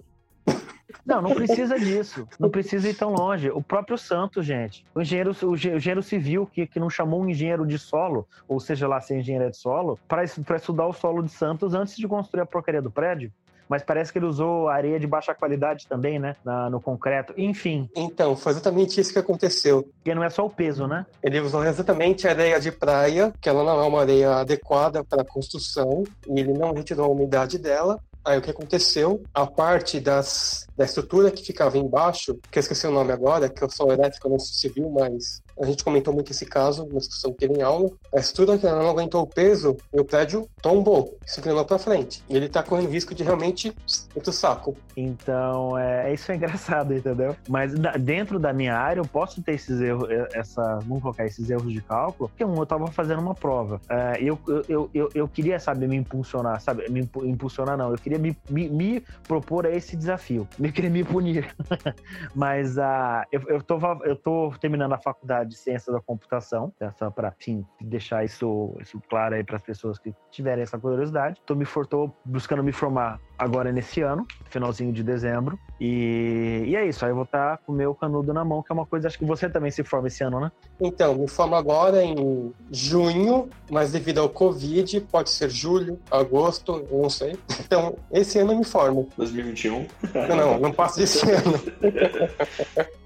[1.05, 2.27] Não, não precisa disso.
[2.39, 3.49] Não precisa ir tão longe.
[3.49, 4.85] O próprio Santos, gente.
[4.93, 8.27] O engenheiro, o engen- o engenheiro civil que, que não chamou um engenheiro de solo,
[8.47, 11.95] ou seja lá se é engenheiro de solo, para estudar o solo de Santos antes
[11.95, 13.31] de construir a porcaria do prédio.
[13.71, 16.35] Mas parece que ele usou areia de baixa qualidade também, né?
[16.43, 17.33] na- no concreto.
[17.37, 19.83] Enfim, Então, foi exatamente isso que aconteceu.
[19.95, 21.05] porque não é só o peso, né?
[21.23, 25.23] Ele usou exatamente a areia de praia, que ela não é uma areia adequada para
[25.23, 27.97] construção, e ele não retirou a umidade dela.
[28.25, 29.23] Aí o que aconteceu?
[29.33, 33.63] A parte das, da estrutura que ficava embaixo, que eu esqueci o nome agora, que
[33.63, 37.31] eu sou elétrico, não sou civil, mas a gente comentou muito esse caso na discussão
[37.33, 37.89] que teve em aula.
[38.13, 42.23] A estrutura que não aguentou o peso e o prédio tombou, se inclinou para frente.
[42.29, 43.73] E ele tá correndo risco de realmente
[44.15, 44.75] ir pro saco.
[44.95, 47.35] Então, é, isso é engraçado, entendeu?
[47.47, 51.49] Mas dentro da minha área, eu posso ter esses erros, eh, essa, vamos colocar esses
[51.49, 53.79] erros de cálculo, porque um, eu estava fazendo uma prova.
[53.89, 56.89] É, eu, eu, eu, eu queria, sabe, me impulsionar, sabe?
[56.89, 57.91] Me impu- impulsionar, não.
[57.91, 60.47] Eu queria me, me, me propor a esse desafio.
[60.59, 61.53] Eu queria me punir.
[62.35, 66.91] Mas ah, eu, eu, tô, eu tô terminando a faculdade de Ciência da Computação, né,
[66.97, 67.35] só para,
[67.81, 71.41] deixar isso, isso claro aí para as pessoas que tiverem essa curiosidade.
[71.45, 75.59] Tô, me tô buscando me formar agora nesse ano, finalzinho de dezembro.
[75.79, 78.71] E, e é isso, aí eu vou estar com o meu canudo na mão, que
[78.71, 80.51] é uma coisa, acho que você também se forma esse ano, né?
[80.79, 87.09] Então, me formo agora em junho, mas devido ao Covid, pode ser julho, agosto, não
[87.09, 87.37] sei.
[87.71, 89.07] Então, esse ano eu me formo.
[89.15, 89.87] 2021.
[90.27, 91.57] Não, não, não passo desse ano.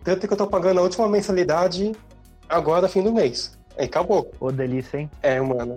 [0.04, 1.92] Tanto que eu tô pagando a última mensalidade
[2.50, 3.58] agora, fim do mês.
[3.78, 4.32] Aí acabou.
[4.40, 5.10] Ô, delícia, hein?
[5.22, 5.76] É, mano.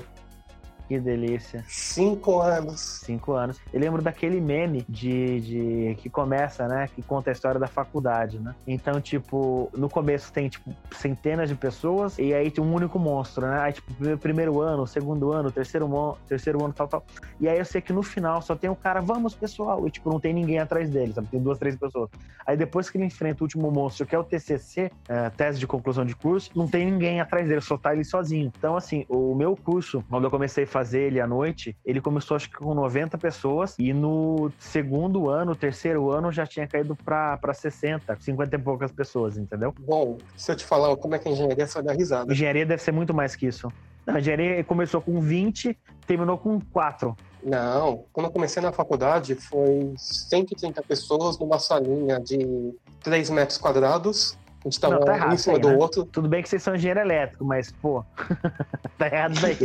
[0.88, 1.62] Que delícia.
[1.68, 2.80] Cinco anos.
[3.04, 3.60] Cinco anos.
[3.72, 6.88] Eu lembro daquele meme de, de que começa, né?
[6.94, 8.54] Que conta a história da faculdade, né?
[8.66, 13.46] Então, tipo, no começo tem, tipo, centenas de pessoas e aí tem um único monstro,
[13.46, 13.60] né?
[13.60, 15.86] Aí, tipo, primeiro- ano, segundo ano, terceiro,
[16.26, 17.04] terceiro ano, tal, tal.
[17.38, 19.86] E aí eu sei que no final só tem o cara, vamos, pessoal.
[19.86, 21.28] E, tipo, não tem ninguém atrás dele, sabe?
[21.28, 22.08] Tem duas, três pessoas.
[22.46, 25.66] Aí depois que ele enfrenta o último monstro, que é o TCC, é, tese de
[25.66, 28.50] conclusão de curso, não tem ninguém atrás dele, só tá ele sozinho.
[28.58, 32.36] Então, assim, o meu curso, quando eu comecei a fazer ele à noite, ele começou
[32.36, 37.52] acho que com 90 pessoas e no segundo ano, terceiro ano, já tinha caído pra
[37.52, 39.74] 60, 50 e poucas pessoas, entendeu?
[39.80, 42.32] Bom, se eu te falar como é que a engenharia, vai dar risada.
[42.32, 43.72] Engenharia deve ser muito mais que isso.
[44.06, 47.16] A engenharia começou com 20, terminou com 4.
[47.42, 54.38] Não, quando eu comecei na faculdade, foi 130 pessoas numa salinha de 3 metros quadrados.
[54.64, 55.76] A gente tava Não, tá um errado em isso cima do né?
[55.76, 56.04] outro.
[56.04, 58.04] Tudo bem que vocês são engenheiro elétrico, mas, pô,
[58.98, 59.58] tá errado isso aí.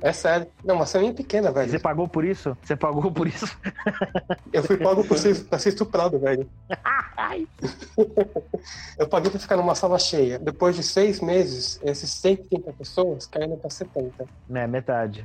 [0.00, 0.46] É sério.
[0.64, 1.70] Não, uma salinha pequena, velho.
[1.70, 2.56] Você pagou por isso?
[2.62, 3.58] Você pagou por isso?
[4.52, 6.48] Eu fui pago por ser, pra ser estuprado, velho.
[8.98, 10.38] Eu paguei pra ficar numa sala cheia.
[10.38, 14.24] Depois de seis meses, esses 130 pessoas caíram pra 70.
[14.54, 15.24] É, metade.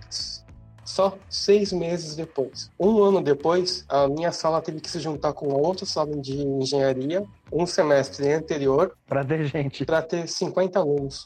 [0.87, 2.71] Só seis meses depois.
[2.79, 6.39] Um ano depois, a minha sala teve que se juntar com a outra sala de
[6.41, 9.83] engenharia, um semestre anterior, Pra ter gente.
[9.85, 11.25] para ter 50 alunos.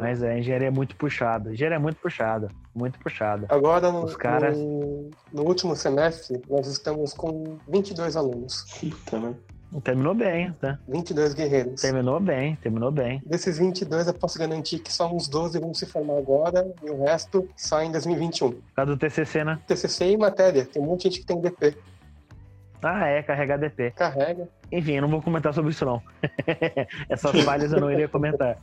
[0.00, 1.52] Mas é, engenharia é muito puxada.
[1.52, 2.48] Engenharia é muito puxada.
[2.74, 3.46] Muito puxada.
[3.48, 8.64] Agora, no, Os caras- no, no último semestre, nós estamos com 22 alunos.
[8.80, 9.34] Puta, né?
[9.78, 10.78] Terminou bem, tá?
[10.88, 11.80] 22 guerreiros.
[11.80, 13.22] Terminou bem, terminou bem.
[13.24, 17.04] Desses 22, eu posso garantir que só uns 12 vão se formar agora e o
[17.04, 18.50] resto só em 2021.
[18.50, 19.60] Por causa do TCC, né?
[19.66, 20.64] TCC e matéria.
[20.64, 21.76] Tem um monte de gente que tem DP.
[22.82, 23.92] Ah, é, carregar DP.
[23.92, 24.48] Carrega.
[24.72, 26.02] Enfim, eu não vou comentar sobre isso, não.
[27.08, 28.56] Essas falhas eu não iria comentar.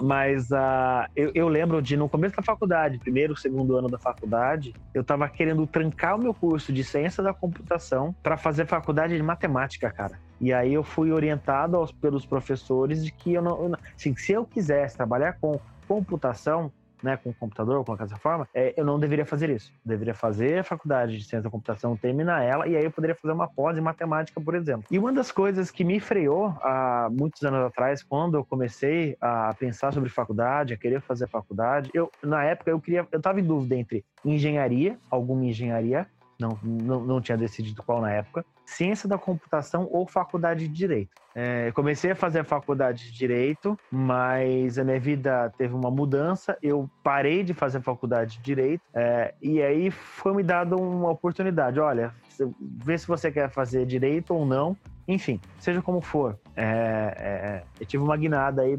[0.00, 4.72] Mas ah, eu, eu lembro de, no começo da faculdade, primeiro, segundo ano da faculdade,
[4.94, 9.22] eu tava querendo trancar o meu curso de ciência da computação para fazer faculdade de
[9.22, 10.18] matemática, cara.
[10.40, 14.46] E aí eu fui orientado aos, pelos professores de que eu não- assim, se eu
[14.46, 16.72] quisesse trabalhar com computação,
[17.02, 19.72] né, com o computador, com essa forma, é, eu não deveria fazer isso.
[19.84, 23.14] Eu deveria fazer a faculdade de ciência da computação, terminar ela, e aí eu poderia
[23.14, 24.84] fazer uma pós em matemática, por exemplo.
[24.90, 29.54] E uma das coisas que me freou há muitos anos atrás, quando eu comecei a
[29.58, 33.44] pensar sobre faculdade, a querer fazer faculdade, eu, na época, eu queria, eu estava em
[33.44, 36.06] dúvida entre engenharia, alguma engenharia,
[36.38, 41.10] não, não, não tinha decidido qual na época, ciência da computação ou faculdade de direito.
[41.34, 46.56] É, comecei a fazer a faculdade de direito, mas a minha vida teve uma mudança.
[46.62, 51.10] Eu parei de fazer a faculdade de direito é, e aí foi me dada uma
[51.10, 51.80] oportunidade.
[51.80, 52.14] Olha,
[52.60, 54.76] vê se você quer fazer direito ou não.
[55.08, 56.38] Enfim, seja como for.
[56.54, 58.78] É, é eu tive uma guinada aí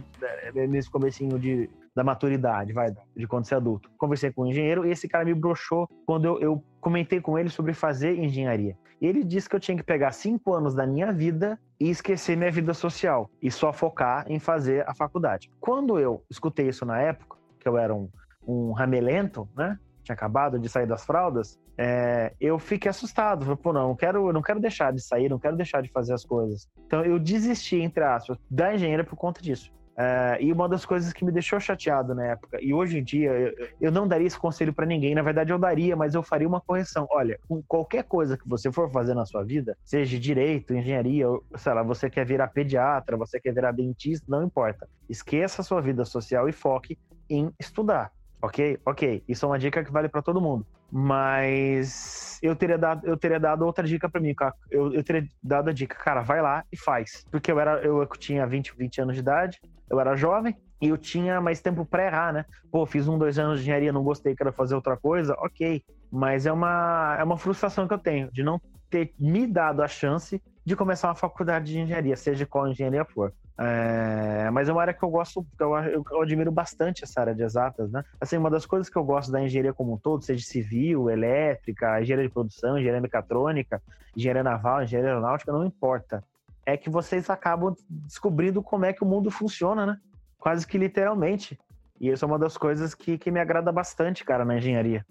[0.55, 3.89] é, nesse comecinho de, da maturidade, vai, de quando você é adulto.
[3.97, 7.49] Conversei com um engenheiro e esse cara me broxou quando eu, eu comentei com ele
[7.49, 8.77] sobre fazer engenharia.
[9.01, 12.51] Ele disse que eu tinha que pegar cinco anos da minha vida e esquecer minha
[12.51, 15.49] vida social e só focar em fazer a faculdade.
[15.59, 18.07] Quando eu escutei isso na época, que eu era um,
[18.47, 19.77] um ramelento, né?
[20.03, 23.43] Tinha acabado de sair das fraldas, é, eu fiquei assustado.
[23.43, 26.13] Falei, pô, não, não quero, não quero deixar de sair, não quero deixar de fazer
[26.13, 26.67] as coisas.
[26.85, 29.71] Então eu desisti, entre aspas, da engenharia por conta disso.
[30.01, 33.29] Uh, e uma das coisas que me deixou chateado na época, e hoje em dia
[33.29, 36.47] eu, eu não daria esse conselho para ninguém, na verdade eu daria, mas eu faria
[36.47, 37.07] uma correção.
[37.11, 41.73] Olha, com qualquer coisa que você for fazer na sua vida, seja direito, engenharia, sei
[41.73, 44.89] lá, você quer virar pediatra, você quer virar dentista, não importa.
[45.07, 46.97] Esqueça a sua vida social e foque
[47.29, 48.11] em estudar.
[48.41, 48.79] Ok?
[48.85, 49.23] Ok.
[49.27, 50.65] Isso é uma dica que vale para todo mundo.
[50.91, 54.53] Mas eu teria dado, eu teria dado outra dica para mim, cara.
[54.69, 57.25] Eu, eu teria dado a dica, cara, vai lá e faz.
[57.31, 60.97] Porque eu era, eu tinha 20, 20 anos de idade, eu era jovem e eu
[60.97, 62.45] tinha mais tempo para errar, né?
[62.71, 65.83] Pô, fiz um, dois anos de engenharia, não gostei, quero fazer outra coisa, ok.
[66.09, 69.87] Mas é uma, é uma frustração que eu tenho de não ter me dado a
[69.87, 73.33] chance de começar uma faculdade de engenharia, seja qual engenharia for.
[73.59, 77.35] É, mas é uma área que eu gosto, eu, eu, eu, admiro bastante essa área
[77.35, 78.03] de exatas, né?
[78.19, 82.01] Assim, uma das coisas que eu gosto da engenharia como um todo, seja civil, elétrica,
[82.01, 83.81] engenharia de produção, engenharia mecatrônica,
[84.15, 86.23] engenharia naval, engenharia aeronáutica, não importa.
[86.71, 89.97] É que vocês acabam descobrindo como é que o mundo funciona, né?
[90.37, 91.59] Quase que literalmente.
[91.99, 95.05] E isso é uma das coisas que, que me agrada bastante, cara, na engenharia.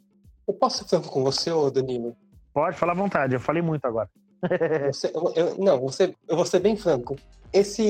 [0.49, 2.17] Eu posso ser com você, ô Danilo?
[2.53, 4.09] Pode, falar à vontade, eu falei muito agora.
[4.91, 7.15] Você, eu, não, você, eu vou ser bem franco.
[7.53, 7.83] Esse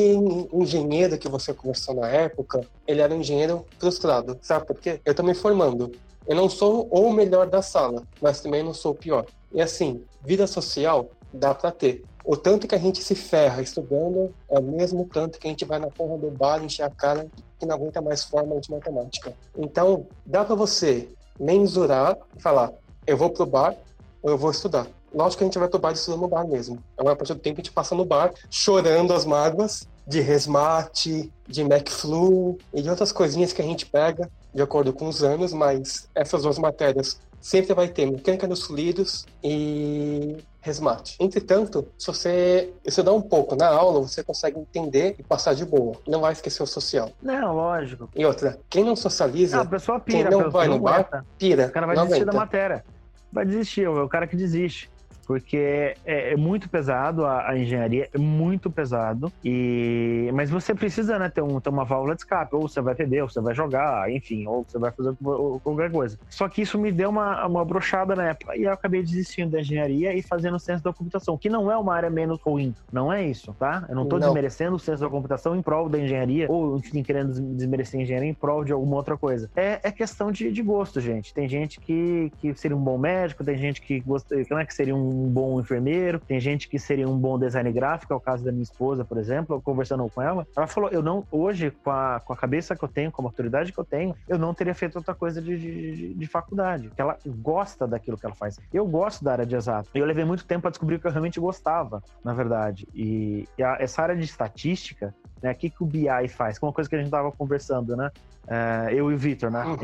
[0.53, 4.37] engenheiro que você conversou na época, ele era um engenheiro frustrado.
[4.43, 5.01] Sabe por quê?
[5.05, 5.93] Eu tô me formando.
[6.27, 9.27] Eu não sou o melhor da sala, mas também não sou o pior.
[9.53, 12.03] E assim, vida social dá para ter.
[12.25, 15.65] O tanto que a gente se ferra estudando é o mesmo tanto que a gente
[15.65, 17.27] vai na porra do bar encher a cara
[17.59, 19.33] que não aguenta mais fórmula de matemática.
[19.57, 22.73] Então, dá para você mensurar e falar:
[23.07, 23.75] eu vou pro bar
[24.23, 24.87] ou eu vou estudar.
[25.13, 26.83] Lógico que a gente vai pro bar estudar no bar mesmo.
[26.97, 30.21] É uma parte do tempo que a gente passa no bar chorando as mágoas de
[30.21, 35.23] resmate, de McFlu e de outras coisinhas que a gente pega de acordo com os
[35.23, 41.16] anos, mas essas duas matérias sempre vai ter mecânica dos fluidos e resmate.
[41.18, 45.96] Entretanto, se você estudar um pouco na aula, você consegue entender e passar de boa.
[46.07, 47.11] Não vai esquecer o social.
[47.22, 48.09] Não, lógico.
[48.14, 51.66] E outra, quem não socializa, não, a pessoa pira, quem não vai no bar, pira.
[51.66, 52.33] O cara vai desistir aguenta.
[52.33, 52.85] da matéria.
[53.33, 54.90] Vai desistir, é o cara que desiste
[55.31, 59.33] porque é, é muito pesado a, a, engenharia, é muito pesado.
[59.45, 62.97] E mas você precisa, né, ter, um, ter uma válvula de escape, ou você vai
[62.97, 65.14] perder, ou você vai jogar, enfim, ou você vai fazer
[65.62, 66.19] qualquer coisa.
[66.29, 69.61] Só que isso me deu uma, uma brochada na época e eu acabei desistindo da
[69.61, 73.25] engenharia e fazendo ciência da computação, que não é uma área menos ruim, não é
[73.25, 73.87] isso, tá?
[73.88, 74.27] Eu não tô não.
[74.27, 78.35] desmerecendo ciência da computação em prol da engenharia, ou enfim, querendo desmerecer a engenharia em
[78.35, 79.49] prol de alguma outra coisa.
[79.55, 81.33] É, é questão de, de gosto, gente.
[81.33, 84.66] Tem gente que, que seria um bom médico, tem gente que, gosta, que não é
[84.66, 88.17] que seria um um bom enfermeiro, tem gente que seria um bom design gráfico, é
[88.17, 91.71] o caso da minha esposa, por exemplo, conversando com ela, ela falou, eu não, hoje,
[91.71, 94.39] com a, com a cabeça que eu tenho, com a autoridade que eu tenho, eu
[94.39, 98.35] não teria feito outra coisa de, de, de faculdade, que ela gosta daquilo que ela
[98.35, 98.59] faz.
[98.73, 99.89] Eu gosto da área de exato.
[99.95, 102.87] Eu levei muito tempo a descobrir o que eu realmente gostava, na verdade.
[102.95, 106.59] E, e a, essa área de estatística, né, o que, que o BI faz?
[106.59, 108.11] Que é uma coisa que a gente estava conversando, né?
[108.46, 109.64] Uh, eu e o Vitor, né?
[109.64, 109.76] Uhum.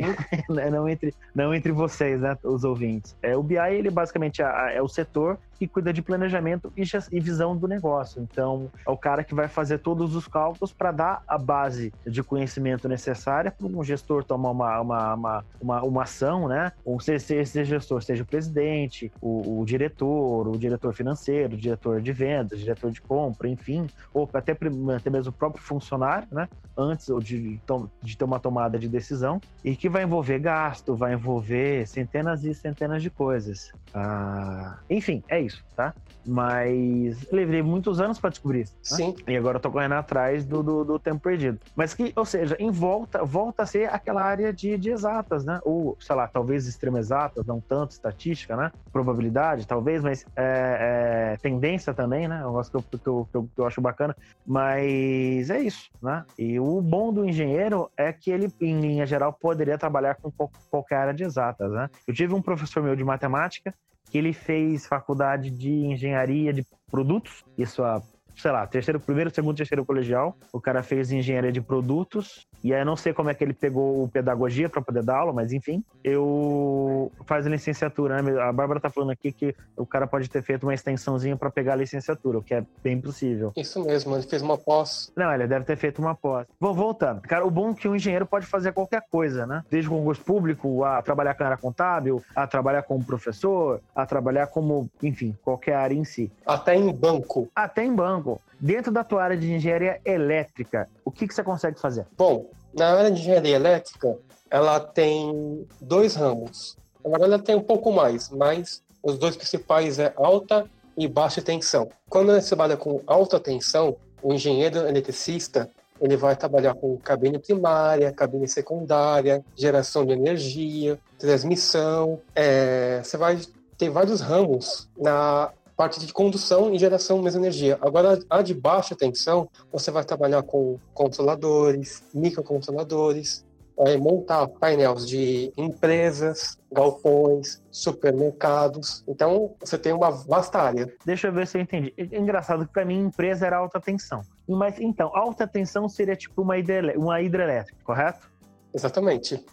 [0.70, 3.16] Não, entre, não entre vocês, né, os ouvintes.
[3.22, 7.56] É, o BI, ele basicamente é, é o setor que cuida de planejamento e, visão
[7.56, 8.22] do negócio.
[8.22, 12.22] Então, é o cara que vai fazer todos os cálculos para dar a base de
[12.22, 16.72] conhecimento necessária para um gestor tomar uma, uma, uma, uma, uma ação, né?
[16.84, 22.00] Ou se esse gestor seja o presidente, o, o, diretor, o diretor financeiro, o diretor
[22.00, 26.48] de vendas, diretor de compra, enfim, ou até, até mesmo o próprio funcionário, né?
[26.76, 27.58] Antes de,
[28.02, 32.52] de ter uma tomada de decisão, e que vai envolver gasto, vai envolver centenas e
[32.54, 33.72] centenas de coisas.
[33.94, 35.94] Ah, enfim, é isso isso, tá?
[36.26, 38.74] Mas levei muitos anos para descobrir isso.
[38.90, 38.96] né?
[38.96, 39.14] Sim.
[39.28, 41.59] E agora eu tô correndo atrás do, do, do tempo perdido.
[41.74, 45.61] Mas que, ou seja, em volta, volta a ser aquela área de, de exatas, né?
[45.64, 48.70] Ou, sei lá, talvez extrema exatas, não tanto estatística, né?
[48.92, 52.40] Probabilidade, talvez, mas é, é, tendência também, né?
[52.40, 54.16] É um negócio que eu, que, eu, que, eu, que eu acho bacana.
[54.44, 56.24] Mas é isso, né?
[56.38, 60.50] E o bom do engenheiro é que ele, em linha geral, poderia trabalhar com qual-
[60.70, 61.88] qualquer área de exatas, né?
[62.06, 63.72] Eu tive um professor meu de matemática
[64.16, 68.02] ele fez faculdade de engenharia de produtos, isso há,
[68.37, 70.37] sei lá, terceiro, primeiro, segundo, terceiro colegial.
[70.53, 73.55] O cara fez engenharia de produtos, e aí eu não sei como é que ele
[73.55, 78.40] pegou o pedagogia para poder dar aula, mas enfim, eu faz a licenciatura, né?
[78.40, 81.72] A Bárbara tá falando aqui que o cara pode ter feito uma extensãozinha para pegar
[81.72, 83.53] a licenciatura, o que é bem possível.
[83.57, 85.12] Isso mesmo, ele fez uma pós.
[85.16, 86.46] Não, ele deve ter feito uma pós.
[86.61, 87.22] Vou voltando.
[87.22, 89.62] Cara, o bom é que um engenheiro pode fazer qualquer coisa, né?
[89.70, 94.49] Desde concurso público, a trabalhar com a área contábil, a trabalhar como professor, a trabalhar
[94.49, 96.31] como, enfim, qualquer área em si.
[96.44, 97.49] Até em banco.
[97.55, 98.25] Até em banco.
[98.58, 102.06] Dentro da tua área de engenharia elétrica, o que, que você consegue fazer?
[102.16, 104.16] Bom, na área de engenharia elétrica,
[104.50, 106.76] ela tem dois ramos.
[107.02, 111.88] Verdade, ela tem um pouco mais, mas os dois principais é alta e baixa tensão.
[112.08, 118.12] Quando você trabalha com alta tensão, o engenheiro eletricista ele vai trabalhar com cabine primária,
[118.12, 122.20] cabine secundária, geração de energia, transmissão.
[122.34, 123.38] É, você vai
[123.78, 127.78] ter vários ramos na parte de condução e geração de energia.
[127.82, 133.44] Agora, a de baixa tensão, você vai trabalhar com controladores, microcontroladores,
[133.76, 139.04] vai montar painéis de empresas, galpões, supermercados.
[139.06, 140.90] Então, você tem uma vasta área.
[141.04, 141.92] Deixa eu ver se eu entendi.
[141.98, 144.22] É engraçado que pra mim empresa era alta tensão.
[144.48, 148.30] Mas então, alta tensão seria tipo uma, hidrelé- uma hidrelétrica, correto?
[148.72, 149.44] Exatamente.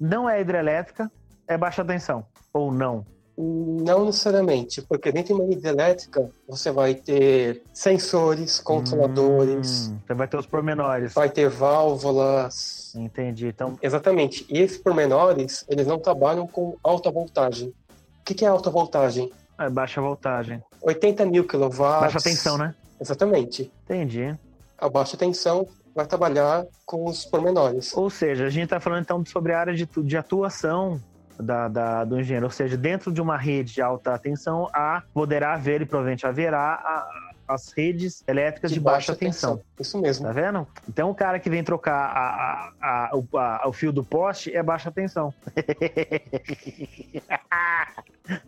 [0.00, 1.10] Não é hidrelétrica,
[1.48, 2.24] é baixa tensão.
[2.52, 3.04] Ou não?
[3.36, 10.28] Não necessariamente, porque dentro de uma hidrelétrica você vai ter sensores, controladores, Hum, você vai
[10.28, 11.14] ter os pormenores.
[11.14, 12.92] vai ter válvulas.
[12.94, 13.46] Entendi.
[13.46, 14.44] Então, Exatamente.
[14.48, 17.68] E esses pormenores, eles não trabalham com alta voltagem.
[18.20, 19.30] O que é alta voltagem?
[19.58, 20.62] é baixa voltagem.
[20.80, 21.78] 80 mil quilowatts.
[21.78, 22.74] Baixa tensão, né?
[23.00, 23.70] Exatamente.
[23.84, 24.34] Entendi.
[24.76, 27.96] A baixa tensão vai trabalhar com os pormenores.
[27.96, 31.00] Ou seja, a gente está falando então sobre a área de, de atuação
[31.38, 32.46] da, da- do engenheiro.
[32.46, 36.74] Ou seja, dentro de uma rede de alta tensão, há, poderá haver e provavelmente haverá
[36.74, 39.60] a- as redes elétricas de, baixa, tensão.
[39.78, 40.24] Isso mesmo.
[40.26, 40.66] Tá vendo?
[40.88, 44.90] Então o cara que vem trocar a- a- a- o, fio do poste é baixa
[44.90, 45.34] tensão.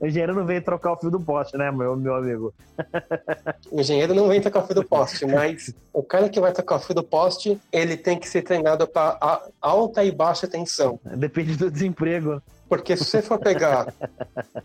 [0.01, 2.55] o engenheiro não veio trocar o fio do poste, né, meu, meu amigo?
[3.71, 6.77] O engenheiro não vem tocar o fio do poste, mas o cara que vai tocar
[6.77, 9.19] o fio do poste, ele tem que ser treinado para
[9.61, 11.01] alta e baixa tensão.
[11.05, 12.41] Depende do desemprego.
[12.77, 13.93] Porque se você for pegar,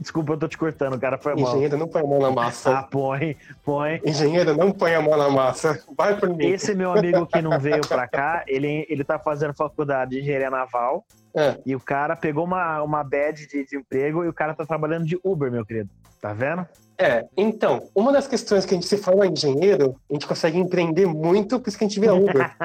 [0.00, 1.50] Desculpa, eu tô te cortando, cara, foi mal.
[1.50, 2.82] engenheiro não põe a mão na Ah, massa.
[2.90, 4.00] põe, põe.
[4.02, 5.78] Engenheiro não põe a mão na massa.
[5.94, 6.46] Vai por mim.
[6.46, 10.48] Esse meu amigo que não veio pra cá, ele, ele tá fazendo faculdade de engenharia
[10.48, 11.04] naval
[11.36, 15.04] É, e o cara pegou uma, uma badge de desemprego e o cara tá trabalhando
[15.04, 15.90] de Uber, meu querido.
[16.18, 16.66] Tá vendo?
[16.98, 21.06] É, então, uma das questões que a gente se forma engenheiro, a gente consegue empreender
[21.06, 22.54] muito, por isso que a gente vira Uber.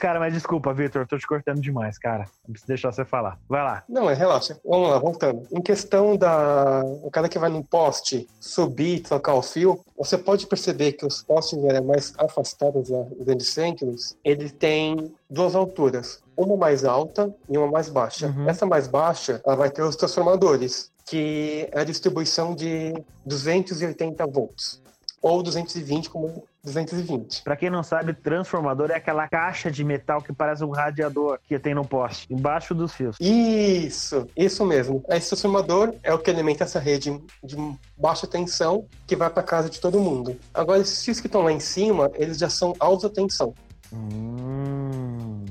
[0.00, 2.24] Cara, mas desculpa, Vitor, eu tô te cortando demais, cara.
[2.46, 3.38] Não preciso deixar você falar.
[3.48, 3.84] Vai lá.
[3.88, 4.58] Não, é, relaxa.
[4.64, 5.46] Vamos lá, voltando.
[5.52, 6.82] Em questão da.
[7.02, 11.04] O cara que vai num poste subir e trocar o fio, você pode perceber que
[11.04, 16.22] os postes né, mais afastados da grandes centros, ele tem duas alturas.
[16.36, 18.26] Uma mais alta e uma mais baixa.
[18.26, 18.48] Uhum.
[18.48, 22.92] Essa mais baixa, ela vai ter os transformadores, que é a distribuição de
[23.24, 24.82] 280 volts.
[25.22, 27.42] Ou 220 como 220.
[27.42, 31.58] Pra quem não sabe, transformador é aquela caixa de metal que parece um radiador que
[31.58, 33.16] tem no poste, embaixo dos fios.
[33.20, 35.02] Isso, isso mesmo.
[35.08, 37.56] Esse transformador é o que alimenta essa rede de
[37.96, 40.36] baixa tensão que vai para casa de todo mundo.
[40.52, 43.54] Agora, esses fios que estão lá em cima, eles já são alta tensão.
[43.92, 44.35] Hum.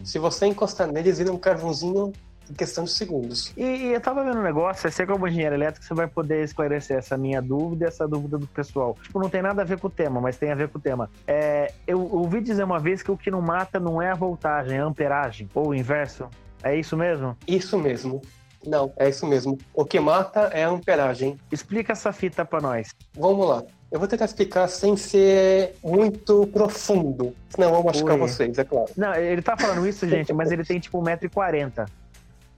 [0.06, 2.14] Se você encostar neles, vira um carvãozinho
[2.48, 3.52] em questão de segundos.
[3.58, 6.98] E, e eu tava vendo um negócio, você como engenheiro elétrico, você vai poder esclarecer
[6.98, 8.96] essa minha dúvida e essa dúvida do pessoal.
[9.02, 10.82] Tipo, não tem nada a ver com o tema, mas tem a ver com o
[10.82, 11.10] tema.
[11.26, 14.78] É, eu ouvi dizer uma vez que o que não mata não é a voltagem,
[14.78, 15.50] é a amperagem.
[15.56, 16.30] Ou o inverso.
[16.62, 17.36] É isso mesmo?
[17.48, 18.22] Isso mesmo.
[18.64, 19.58] Não, é isso mesmo.
[19.74, 21.40] O que mata é a amperagem.
[21.52, 22.90] Explica essa fita pra nós.
[23.16, 23.64] Vamos lá.
[23.96, 28.20] Eu vou tentar explicar sem ser muito profundo, senão eu vou machucar Ui.
[28.20, 28.92] vocês, é claro.
[28.98, 31.88] Não, ele tá falando isso, gente, mas ele tem tipo 1,40m.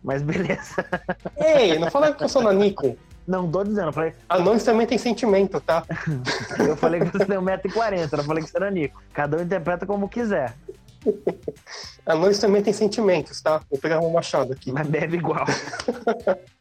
[0.03, 0.83] Mas beleza.
[1.37, 2.97] Ei, não fala que eu sou nanico.
[3.27, 5.83] Não, tô dizendo, eu falei, Anões também têm sentimento, tá?
[6.57, 8.99] eu falei que você tem 1,40m, eu não falei que você era Nico.
[9.13, 10.55] Cada um interpreta como quiser,
[12.03, 13.61] Anões também têm sentimentos, tá?
[13.69, 14.71] Vou pegar um machado aqui.
[14.71, 15.45] mas bebe igual.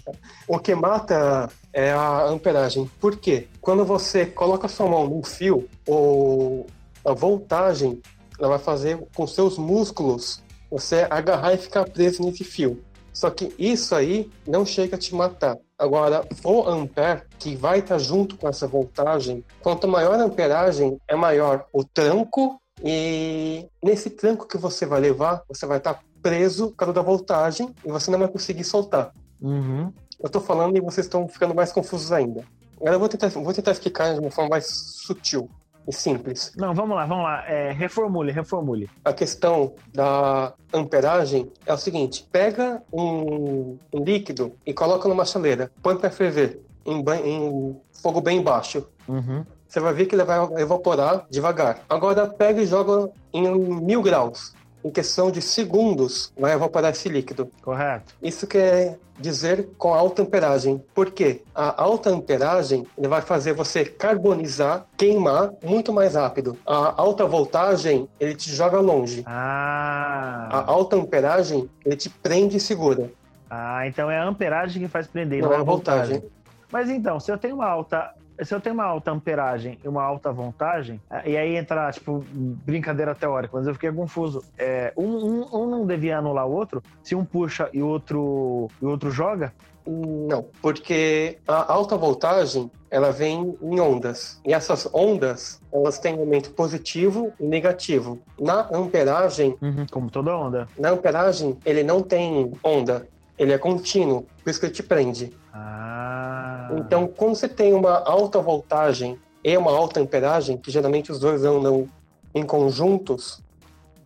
[0.46, 2.90] O que mata é a amperagem.
[3.00, 3.48] Por quê?
[3.60, 6.66] Quando você coloca sua mão num fio, o...
[7.04, 8.00] a voltagem
[8.38, 12.82] ela vai fazer com seus músculos você agarrar e ficar preso nesse fio.
[13.12, 15.56] Só que isso aí não chega a te matar.
[15.78, 21.16] Agora, o ampere, que vai estar junto com essa voltagem, quanto maior a amperagem, é
[21.16, 26.76] maior o tranco e nesse tranco que você vai levar, você vai estar preso por
[26.76, 29.12] causa da voltagem e você não vai conseguir soltar.
[29.40, 29.92] Uhum.
[30.20, 32.44] Eu tô falando e vocês estão ficando mais confusos ainda.
[32.76, 35.48] Agora eu vou tentar, vou tentar explicar de uma forma mais sutil
[35.88, 36.52] e simples.
[36.56, 37.44] Não, vamos lá, vamos lá.
[37.48, 38.90] É, reformule, reformule.
[39.04, 45.70] A questão da amperagem é o seguinte: pega um, um líquido e coloca numa chaleira,
[45.82, 48.86] põe para ferver em, em fogo bem baixo.
[49.08, 49.44] Uhum.
[49.68, 51.80] Você vai ver que ele vai evaporar devagar.
[51.88, 54.54] Agora pega e joga em mil graus.
[54.86, 57.50] Em questão de segundos, vai evaporar esse líquido.
[57.60, 58.14] Correto.
[58.22, 60.80] Isso quer dizer com alta amperagem.
[60.94, 61.42] Por quê?
[61.52, 66.56] A alta amperagem ele vai fazer você carbonizar, queimar muito mais rápido.
[66.64, 69.24] A alta voltagem ele te joga longe.
[69.26, 70.48] Ah.
[70.52, 73.10] A alta amperagem ele te prende e segura.
[73.50, 76.20] Ah, então é a amperagem que faz prender, Não não, é é a a voltagem.
[76.20, 76.36] voltagem.
[76.70, 78.12] Mas então, se eu tenho uma alta.
[78.42, 82.24] Se eu tenho uma alta amperagem e uma alta voltagem, eh, e aí entra, tipo,
[82.32, 84.42] brincadeira teórica, mas eu fiquei confuso.
[84.58, 86.82] É, um, um, um não devia anular o outro?
[87.02, 89.52] Se um puxa e o outro, e o outro joga?
[89.86, 94.40] Não, porque a alta voltagem ela vem em ondas.
[94.44, 98.18] E essas ondas, elas têm elemento positivo e negativo.
[98.38, 99.56] Na amperagem,
[99.90, 100.66] Como toda onda.
[100.76, 103.06] na amperagem, ele não tem onda,
[103.38, 105.32] ele é contínuo, por isso que ele te prende.
[105.52, 106.68] Ah.
[106.78, 111.44] Então, quando você tem uma alta voltagem e uma alta amperagem, que geralmente os dois
[111.44, 111.88] andam
[112.34, 113.42] em conjuntos,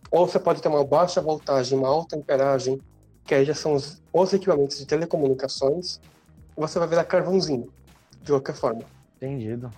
[0.09, 2.81] ou você pode ter uma baixa voltagem, uma alta amperagem,
[3.25, 5.99] que aí já são os, os equipamentos de telecomunicações,
[6.55, 7.69] você vai virar carvãozinho,
[8.21, 8.83] de qualquer forma.
[9.17, 9.71] Entendido.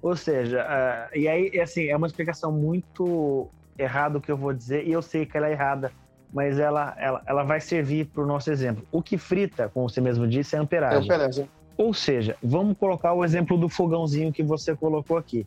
[0.00, 4.52] Ou seja, ah, e aí, assim, é uma explicação muito errada o que eu vou
[4.52, 5.92] dizer, e eu sei que ela é errada,
[6.36, 8.84] mas ela, ela, ela vai servir para o nosso exemplo.
[8.92, 11.02] O que frita, como você mesmo disse, é a É amperagem.
[11.02, 11.50] amperagem.
[11.78, 15.46] Ou seja, vamos colocar o exemplo do fogãozinho que você colocou aqui.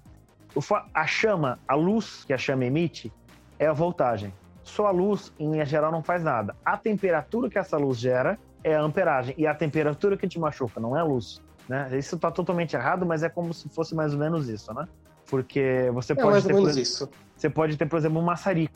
[0.91, 3.13] A chama, a luz que a chama emite,
[3.59, 4.33] é a voltagem.
[4.63, 6.55] Só a luz, em linha geral, não faz nada.
[6.65, 9.35] A temperatura que essa luz gera é a amperagem.
[9.37, 11.39] E a temperatura que te machuca, não é a luz.
[11.67, 11.87] Né?
[11.99, 14.87] Isso está totalmente errado, mas é como se fosse mais ou menos isso, né?
[15.29, 17.09] Porque você É pode mais ter, ou por menos exemplo, isso.
[17.35, 18.73] você pode ter, por exemplo, um maçarico.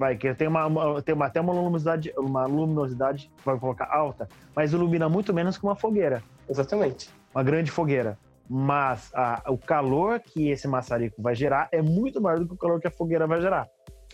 [0.00, 4.26] Vai, que tem uma, uma- tem uma, até uma luminosidade, uma luminosidade, vai colocar alta,
[4.56, 7.10] mas ilumina muito menos que uma fogueira Exatamente.
[7.34, 8.16] uma grande fogueira.
[8.48, 12.56] Mas a- o calor que esse maçarico vai gerar é muito maior do que o
[12.56, 13.68] calor que a fogueira vai gerar.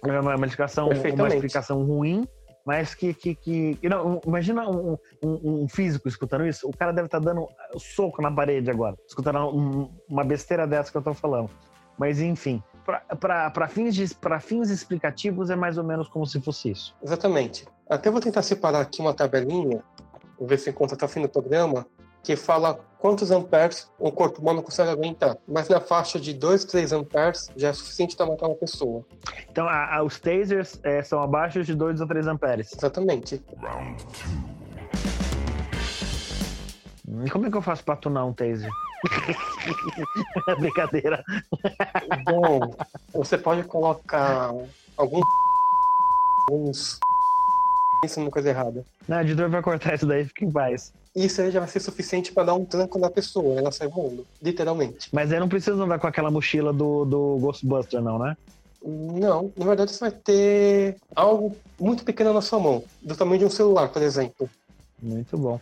[0.04, 2.26] É uma, uma explicação, uma explicação ruim,
[2.64, 3.14] mas que.
[3.14, 6.68] que, que não, imagina um, um- um físico escutando isso.
[6.68, 7.42] O cara deve estar dando
[7.74, 11.48] um soco na parede agora, escutando um- uma besteira dessa que eu tô falando.
[11.96, 12.60] Mas enfim,
[13.20, 16.94] para fins, pra fins explicativos é mais ou menos como se fosse isso.
[17.02, 17.66] Exatamente.
[17.90, 19.82] Até vou tentar separar aqui uma tabelinha,
[20.38, 21.86] vou ver se encontra até o fim do programa,
[22.22, 25.36] que fala quantos amperes o corpo humano consegue aguentar.
[25.46, 29.04] Mas na faixa de 2, 3 amperes já é suficiente para matar uma pessoa.
[29.48, 32.72] Então, a- a- os tasers é, são abaixo de 2 ou 3 amperes.
[32.76, 33.40] Exatamente.
[37.24, 38.70] E como é que eu faço pra tunar um taser?
[40.58, 41.24] Brincadeira.
[42.24, 42.74] Bom,
[43.12, 44.52] você pode colocar
[44.96, 45.20] algum
[46.48, 46.98] alguns
[48.00, 48.84] pensando coisa errada.
[49.08, 50.92] Não, o editor vai cortar isso daí, fica em paz.
[51.14, 54.26] Isso aí já vai ser suficiente para dar um tranco na pessoa, ela sai voando,
[54.42, 55.08] literalmente.
[55.12, 58.36] Mas aí não precisa andar com aquela mochila do, do Ghostbuster, não, né?
[58.84, 63.44] Não, na verdade você vai ter algo muito pequeno na sua mão, do tamanho de
[63.46, 64.48] um celular, por exemplo.
[65.02, 65.60] Muito bom.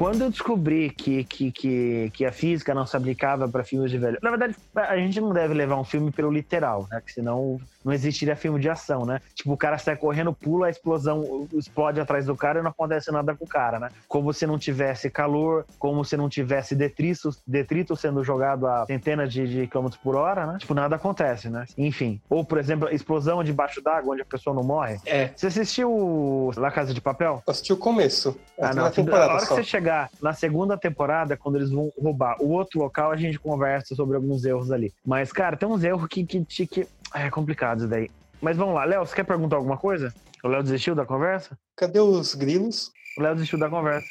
[0.00, 3.98] Quando eu descobri que, que, que, que a física não se aplicava para filmes de
[3.98, 4.18] velho.
[4.22, 7.02] Na verdade, a gente não deve levar um filme pelo literal, né?
[7.04, 9.20] Que senão não existiria filme de ação, né?
[9.34, 13.10] Tipo, o cara sai correndo, pula, a explosão explode atrás do cara e não acontece
[13.10, 13.88] nada com o cara, né?
[14.08, 19.32] Como se não tivesse calor, como se não tivesse detrito, detrito sendo jogado a centenas
[19.32, 20.58] de, de quilômetros por hora, né?
[20.58, 21.64] Tipo, nada acontece, né?
[21.76, 22.20] Enfim.
[22.28, 24.98] Ou, por exemplo, explosão debaixo d'água, onde a pessoa não morre.
[25.06, 27.42] É, Você assistiu La Casa de Papel?
[27.46, 28.38] eu assisti o começo.
[28.60, 28.90] Ah, a não.
[28.90, 29.54] temporada A hora que só.
[29.56, 33.94] você chegar na segunda temporada, quando eles vão roubar o outro local, a gente conversa
[33.94, 34.92] sobre alguns erros ali.
[35.04, 38.08] Mas, cara, tem uns erros que, que, que, que- é complicado isso daí.
[38.40, 40.12] Mas vamos lá, Léo, você quer perguntar alguma coisa?
[40.42, 41.58] O Léo desistiu da conversa?
[41.76, 42.90] Cadê os grilos?
[43.18, 44.08] O Léo desistiu da conversa.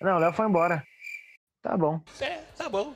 [0.00, 0.84] Não, o Léo foi embora.
[1.62, 2.00] Tá bom.
[2.20, 2.94] É, tá bom.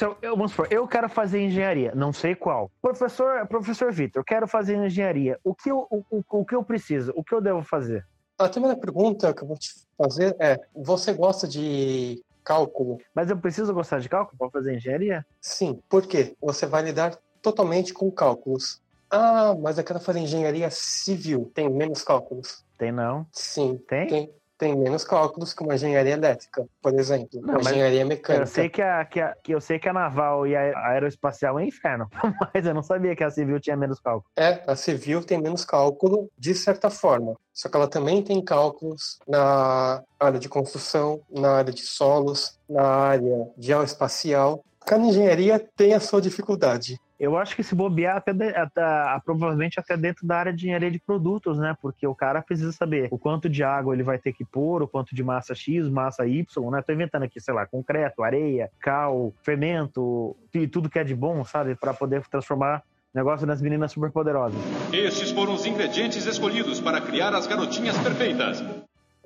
[0.00, 2.68] Eu, eu- vamos supor, eu quero fazer engenharia, não sei qual.
[2.80, 5.38] Professor, professor Vitor, eu quero fazer engenharia.
[5.44, 7.12] O que eu, o, o, o que eu preciso?
[7.14, 8.04] O que eu devo fazer?
[8.36, 12.98] A primeira pergunta que eu vou te fazer é: você gosta de cálculo?
[13.14, 15.24] Mas eu preciso gostar de cálculo para fazer engenharia?
[15.40, 15.80] Sim.
[15.88, 16.36] Por quê?
[16.40, 18.80] Você vai lidar totalmente com cálculos.
[19.10, 21.50] Ah, mas eu quero fazer engenharia civil.
[21.54, 22.64] Tem menos cálculos?
[22.78, 23.26] Tem não?
[23.30, 23.78] Sim.
[23.86, 24.06] Tem?
[24.06, 27.40] Tem, tem menos cálculos que uma engenharia elétrica, por exemplo.
[27.42, 28.44] Não, uma engenharia mecânica.
[28.44, 31.58] Eu sei que a, que, a, que eu sei que a naval e a aeroespacial
[31.58, 32.08] é inferno,
[32.54, 34.24] mas eu não sabia que a civil tinha menos cálculo.
[34.36, 37.34] É, a civil tem menos cálculo, de certa forma.
[37.52, 42.86] Só que ela também tem cálculos na área de construção, na área de solos, na
[42.86, 44.64] área de aeroespacial.
[44.86, 47.00] Cada engenharia tem a sua dificuldade.
[47.20, 50.90] Eu acho que se bobear até, de- até- provavelmente até dentro da área de engenharia
[50.90, 51.76] de produtos, né?
[51.80, 54.88] Porque o cara precisa saber o quanto de água ele vai ter que pôr, o
[54.88, 56.82] quanto de massa X, massa Y, né?
[56.82, 61.44] Tô inventando aqui, sei lá, concreto, areia, cal, fermento, e tudo que é de bom,
[61.44, 61.74] sabe?
[61.76, 62.82] Para poder transformar
[63.14, 64.58] negócio nas meninas superpoderosas.
[64.92, 68.64] Estes foram os ingredientes escolhidos para criar as garotinhas perfeitas.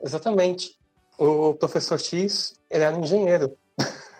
[0.02, 0.72] Exatamente.
[1.18, 3.56] O professor X, ele era um engenheiro.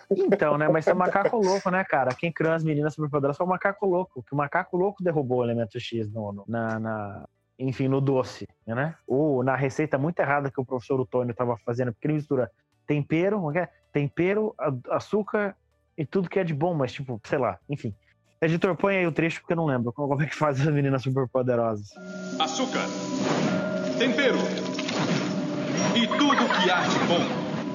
[0.09, 0.67] Então, né?
[0.69, 2.13] Mas é macaco louco, né, cara?
[2.15, 4.23] Quem criou as meninas superpoderosas foi o macaco louco.
[4.23, 7.25] Que o macaco louco derrubou o elemento X no, no- na, na-
[7.59, 8.95] enfim, no doce, né?
[9.07, 12.49] Ou na receita muito errada que o professor Otônio estava fazendo, porque ele mistura
[12.85, 13.69] tempero, é é?
[13.91, 14.55] tempero,
[14.91, 15.55] açúcar
[15.97, 17.93] e tudo que é de bom, mas tipo, sei lá, enfim.
[18.39, 21.01] Editor, põe aí o trecho porque eu não lembro como é que faz as meninas
[21.01, 21.89] superpoderosas.
[22.39, 22.85] Açúcar,
[23.97, 24.37] tempero
[25.95, 26.81] e tudo que há.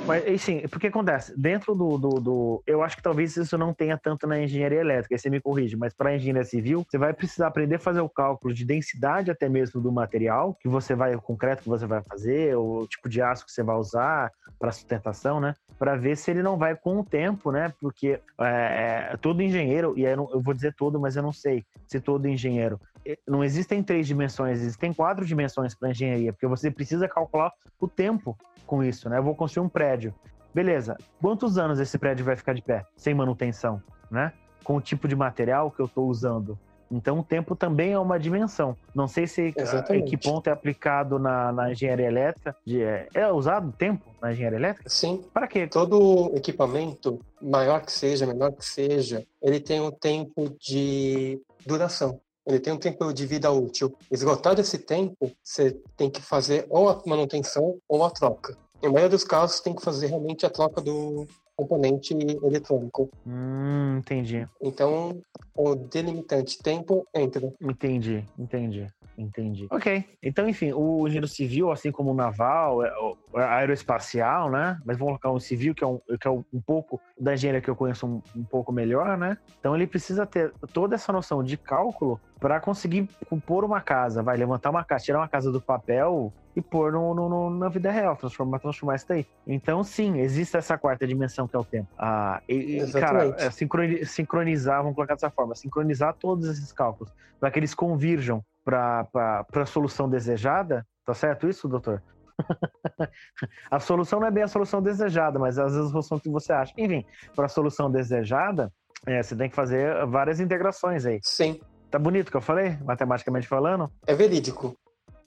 [0.04, 1.38] Mas, assim, porque acontece?
[1.38, 5.14] Dentro do, do, do- Eu acho que talvez isso não tenha tanto na engenharia elétrica,
[5.14, 8.08] aí você me corrige, mas para engenharia civil, você vai precisar aprender a fazer o
[8.08, 12.02] cálculo de densidade até mesmo do material que você vai, o concreto que você vai
[12.02, 15.54] fazer, o tipo de aço que você vai usar para sustentação, né?
[15.82, 17.74] Para ver se ele não vai com o tempo, né?
[17.80, 21.32] Porque é, é, todo engenheiro, e eu, não- eu vou dizer todo, mas eu não
[21.32, 22.80] sei se todo engenheiro.
[23.26, 28.38] Não existem três dimensões, existem quatro dimensões para engenharia, porque você precisa calcular o tempo
[28.64, 29.18] com isso, né?
[29.18, 30.14] Eu vou construir um prédio.
[30.54, 30.96] Beleza.
[31.20, 34.32] Quantos anos esse prédio vai ficar de pé, sem manutenção, né?
[34.62, 36.56] Com o tipo de material que eu estou usando.
[36.92, 38.76] Então, o tempo também é uma dimensão.
[38.94, 40.10] Não sei se em Exatamente.
[40.10, 42.54] que ponto é aplicado na, na engenharia elétrica.
[42.66, 44.90] De, é, é usado tempo na engenharia elétrica?
[44.90, 45.66] Sim, Para quê?
[45.66, 52.20] todo equipamento, maior que seja, menor que seja, ele tem um tempo de duração.
[52.46, 53.96] Ele tem um tempo de vida útil.
[54.10, 58.56] Esgotado esse tempo, você tem que fazer ou a manutenção ou a troca.
[58.82, 61.26] Em maioria dos casos, tem que fazer realmente a troca do
[61.56, 63.10] componente eletrônico.
[63.26, 64.46] Hum, entendi.
[64.60, 65.20] Então,
[65.54, 67.52] o delimitante tempo entra.
[67.60, 68.86] Entendi, entendi,
[69.16, 69.66] entendi.
[69.70, 70.04] Ok.
[70.22, 74.80] Então, enfim, o engenheiro civil, assim como o naval, é, o aeroespacial, né?
[74.84, 77.60] Mas vamos colocar um civil, que é um, que é um um pouco da engenharia
[77.60, 79.38] que eu conheço um, um pouco melhor, né?
[79.58, 83.08] Então, ele precisa ter toda essa noção de cálculo para conseguir
[83.46, 87.14] pôr uma casa, vai levantar uma casa, tirar uma casa do papel e pôr no,
[87.14, 89.24] no- no- na vida real, transformar, transformar isso daí.
[89.46, 91.88] Então, sim, existe essa quarta dimensão que é o tempo.
[91.96, 93.42] Ah, e, e, cara, Exatamente.
[93.44, 98.42] é, sincroni- sincronizar, vamos colocar dessa forma, sincronizar todos esses cálculos para que eles convirjam
[98.64, 99.06] para
[99.54, 102.02] a solução desejada, tá certo isso, doutor?
[103.70, 106.52] a solução não é bem a solução desejada, mas às vezes a solução que você
[106.52, 106.72] acha.
[106.76, 107.04] Enfim,
[107.36, 108.70] para a solução desejada,
[109.06, 111.18] é, você tem que fazer várias integrações aí.
[111.22, 111.60] Sim,
[111.92, 113.92] Tá bonito o que eu falei, matematicamente falando?
[114.06, 114.74] é verídico.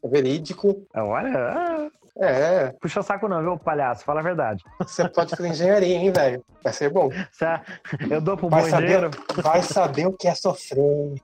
[0.03, 0.84] É verídico.
[0.95, 1.88] Ah, Olha, ah,
[2.18, 4.03] É, puxa saco não, viu, palhaço?
[4.03, 4.63] Fala a verdade.
[4.80, 6.43] você pode fazer engenharia, hein, velho?
[6.63, 7.09] Vai ser bom.
[7.32, 7.45] Você-
[8.09, 9.09] Eu dou pro Vai bom saber,
[9.43, 11.22] vai saber o que é sofrer.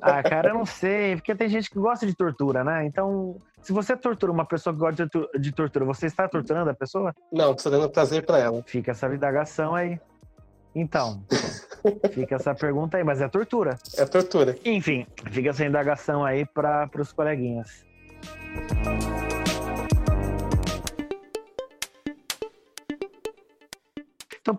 [0.00, 2.84] Ah, cara, eu não sei, porque tem gente que gosta de tortura, né?
[2.86, 6.70] Então, se você tortura uma pessoa que gosta de tortu- de tortura, você está torturando
[6.70, 7.14] a pessoa?
[7.30, 8.62] Não, tô dando prazer pra ela.
[8.66, 10.00] Fica essa indagação aí.
[10.74, 11.22] Então,
[12.12, 13.78] fica essa pergunta aí, mas é tortura.
[13.96, 14.56] É tortura.
[14.64, 17.84] Enfim, fica essa indagação aí para os coleguinhas.
[24.40, 24.56] Então,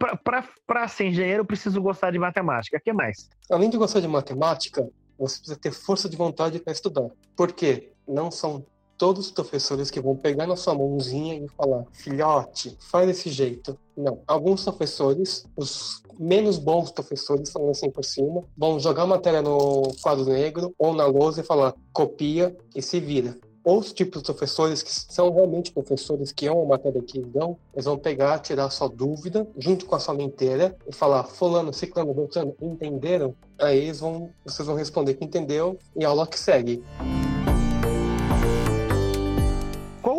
[0.65, 2.77] para ser engenheiro, eu preciso gostar de matemática.
[2.77, 3.29] O que mais?
[3.51, 4.87] Além de gostar de matemática,
[5.17, 7.09] você precisa ter força de vontade para estudar.
[7.35, 7.91] Por quê?
[8.07, 8.65] Não são
[8.97, 13.77] todos os professores que vão pegar na sua mãozinha e falar, filhote, faz desse jeito.
[13.95, 14.19] Não.
[14.27, 19.93] Alguns professores, os menos bons professores, falando assim por cima, vão jogar a matéria no
[20.01, 23.37] quadro negro ou na lousa e falar, copia e se vira.
[23.63, 27.57] Outros tipos de professores que são realmente professores que amam a matéria que eles dão,
[27.73, 31.73] eles vão pegar, tirar a sua dúvida, junto com a sala inteira, e falar, fulano,
[31.73, 33.33] ciclano, beltrano, entenderam?
[33.57, 36.83] Aí eles vão, vocês vão responder que entendeu, e a aula que segue.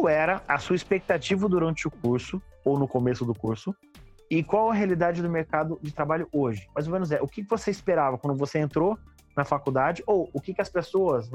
[0.08, 3.74] Era a sua expectativa durante o curso, ou no começo do curso,
[4.30, 6.66] E qual a realidade do mercado de trabalho hoje?
[6.74, 8.98] Mais ou menos é, o que você esperava quando você entrou
[9.36, 11.28] na faculdade, ou o que, que as pessoas,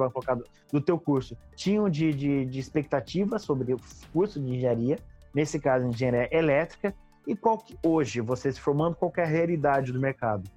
[0.72, 3.80] do, teu curso, tinham de, de, de expectativa sobre o
[4.12, 4.98] curso de engenharia,
[5.34, 6.96] nesse caso, engenharia elétrica,
[7.28, 10.50] e qual que hoje, você se formando, qual que é a realidade do mercado?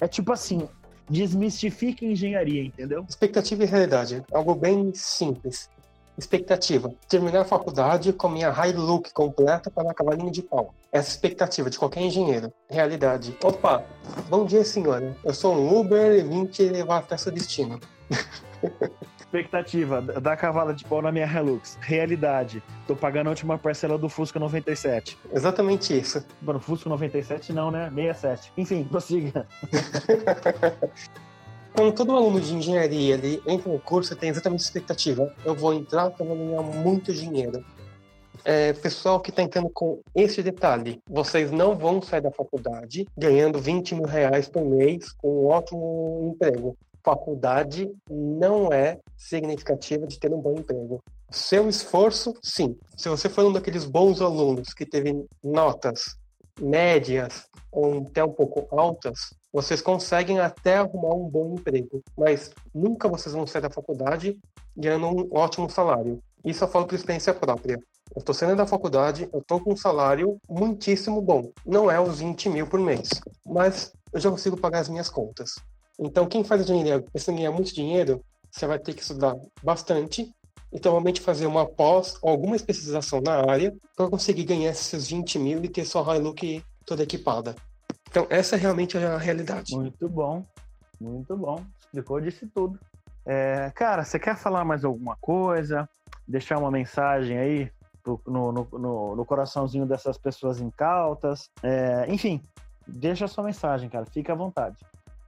[0.00, 0.68] É tipo assim,
[1.08, 3.04] desmistifique engenharia, entendeu?
[3.08, 4.24] Expectativa e realidade.
[4.32, 5.68] Algo bem simples.
[6.16, 6.94] Expectativa.
[7.08, 10.72] Terminar a faculdade com minha high look completa para cavalinho de pau.
[10.92, 12.52] Essa expectativa de qualquer engenheiro.
[12.70, 13.36] Realidade.
[13.42, 13.84] Opa,
[14.28, 15.16] bom dia, senhora.
[15.24, 17.80] Eu sou um Uber e vim te levar até seu destino.
[19.18, 21.76] Expectativa, da cavala de pau na minha Hilux.
[21.80, 25.18] Realidade, tô pagando a última parcela do Fusca 97.
[25.32, 26.24] Exatamente isso.
[26.40, 27.90] Mano, Fusca 97 não, né?
[27.92, 28.52] 67.
[28.56, 29.44] Enfim, prossiga.
[31.74, 35.34] Quando todo aluno de engenharia ele entra no curso, tem exatamente expectativa.
[35.44, 37.64] Eu vou entrar para ganhar muito dinheiro.
[38.44, 43.58] É, pessoal que está entrando com esse detalhe, vocês não vão sair da faculdade ganhando
[43.58, 46.76] 20 mil reais por mês com um ótimo emprego.
[47.02, 51.02] Faculdade não é significativa de ter um bom emprego.
[51.28, 52.76] Seu esforço, sim.
[52.96, 56.16] Se você for um daqueles bons alunos que teve notas
[56.60, 63.08] médias ou até um pouco altas, vocês conseguem até arrumar um bom emprego, mas nunca
[63.08, 64.36] vocês vão sair da faculdade
[64.76, 66.20] ganhando um ótimo salário.
[66.44, 67.78] Isso eu falo por experiência própria.
[68.12, 71.52] Eu estou saindo da faculdade, eu estou com um salário muitíssimo bom.
[71.64, 73.08] Não é os 20 mil por mês,
[73.46, 75.54] mas eu já consigo pagar as minhas contas.
[76.00, 80.34] Então, quem faz engenharia pensando em ganhar muito dinheiro, você vai ter que estudar bastante
[80.72, 85.38] e provavelmente fazer uma pós ou alguma especialização na área para conseguir ganhar esses 20
[85.38, 87.54] mil e ter sua Hilux toda equipada.
[88.14, 89.74] Então, essa é realmente a realidade.
[89.74, 90.44] Muito bom,
[91.00, 91.64] muito bom.
[91.80, 92.78] Explicou, disse tudo.
[93.26, 95.88] É, cara, você quer falar mais alguma coisa?
[96.28, 97.72] Deixar uma mensagem aí
[98.04, 101.50] pro, no, no, no, no, coraçãozinho dessas pessoas incautas?
[101.60, 102.40] É, enfim,
[102.86, 104.06] deixa a sua mensagem, cara.
[104.06, 104.76] Fica à vontade.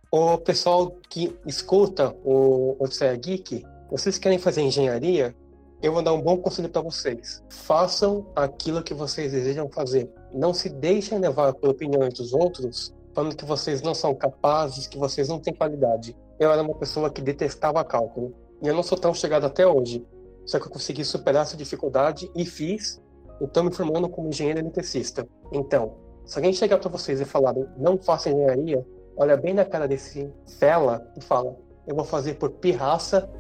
[0.09, 5.35] O pessoal que escuta o Odisseia Geek, vocês querem fazer engenharia?
[5.83, 7.43] Eu vou dar um bom conselho para vocês.
[7.51, 10.11] Façam aquilo que vocês desejam fazer.
[10.33, 14.99] Não se deixem levar por opiniões dos outros, falando que vocês não são capazes, que
[14.99, 16.17] vocês não têm qualidade.
[16.41, 18.35] Eu era uma pessoa que detestava cálculo.
[18.63, 20.07] E eu não sou tão chegado até hoje.
[20.47, 23.01] Só que eu consegui superar essa dificuldade e fiz.
[23.41, 25.29] E estou me formando como engenheiro eletricista.
[25.53, 29.87] Então, se alguém chegar para vocês e falar não faça engenharia, olha bem na cara
[29.87, 31.55] desse fela e fala:
[31.87, 33.31] eu vou fazer por pirraça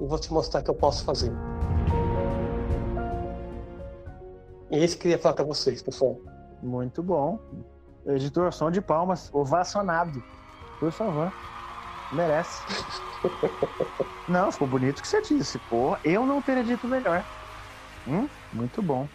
[0.00, 1.32] e vou te mostrar que eu posso fazer.
[4.70, 6.18] E é isso que eu queria falar para vocês, pessoal.
[6.62, 7.38] Muito bom.
[8.06, 10.22] Editor, som de palmas, ovacionado.
[10.78, 11.32] Por favor.
[12.12, 12.62] Merece.
[14.28, 15.58] não, ficou bonito o que você disse.
[15.70, 17.24] Pô, eu não teria dito melhor.
[18.06, 19.06] Hum, muito bom.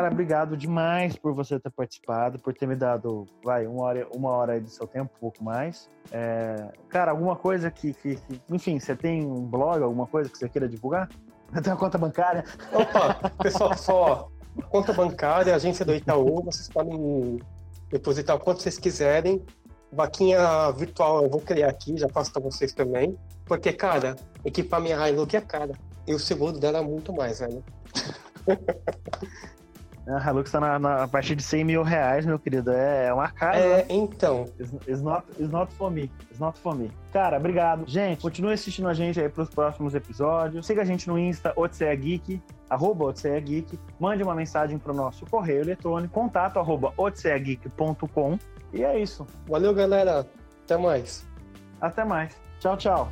[0.00, 4.30] Cara, obrigado demais por você ter participado, por ter me dado, vai, uma hora, uma
[4.30, 5.90] hora do seu tempo, um pouco mais.
[6.10, 10.38] É, cara, alguma coisa que, que, que, Enfim, você tem um blog, alguma coisa que
[10.38, 11.06] você queira divulgar?
[11.62, 12.44] Tem uma conta bancária?
[12.72, 14.28] Opa, pessoal, só
[14.70, 17.38] conta bancária, agência do Itaú, vocês podem
[17.90, 19.44] depositar o quanto vocês quiserem.
[19.92, 23.18] Vaquinha virtual eu vou criar aqui, já passo para vocês também.
[23.44, 25.74] Porque, cara, equipar minha Hilux é cara.
[26.06, 27.62] E o segundo dela é muito mais, velho.
[30.06, 32.72] A Hilux tá na, na, a partir de 100 mil reais, meu querido.
[32.72, 33.58] É, é uma cara.
[33.58, 34.46] É, então.
[34.58, 36.10] It's, it's, not, it's not for me.
[36.30, 36.90] It's not for me.
[37.12, 37.84] Cara, obrigado.
[37.86, 40.66] Gente, continue assistindo a gente aí pros próximos episódios.
[40.66, 43.78] Siga a gente no Insta, Odisseia Geek, arroba Odisseia Geek.
[43.98, 48.38] Mande uma mensagem pro nosso correio eletrônico, contato arroba odisseiageek.com.
[48.72, 49.26] E é isso.
[49.46, 50.26] Valeu, galera.
[50.64, 51.26] Até mais.
[51.80, 52.36] Até mais.
[52.60, 53.10] Tchau, tchau.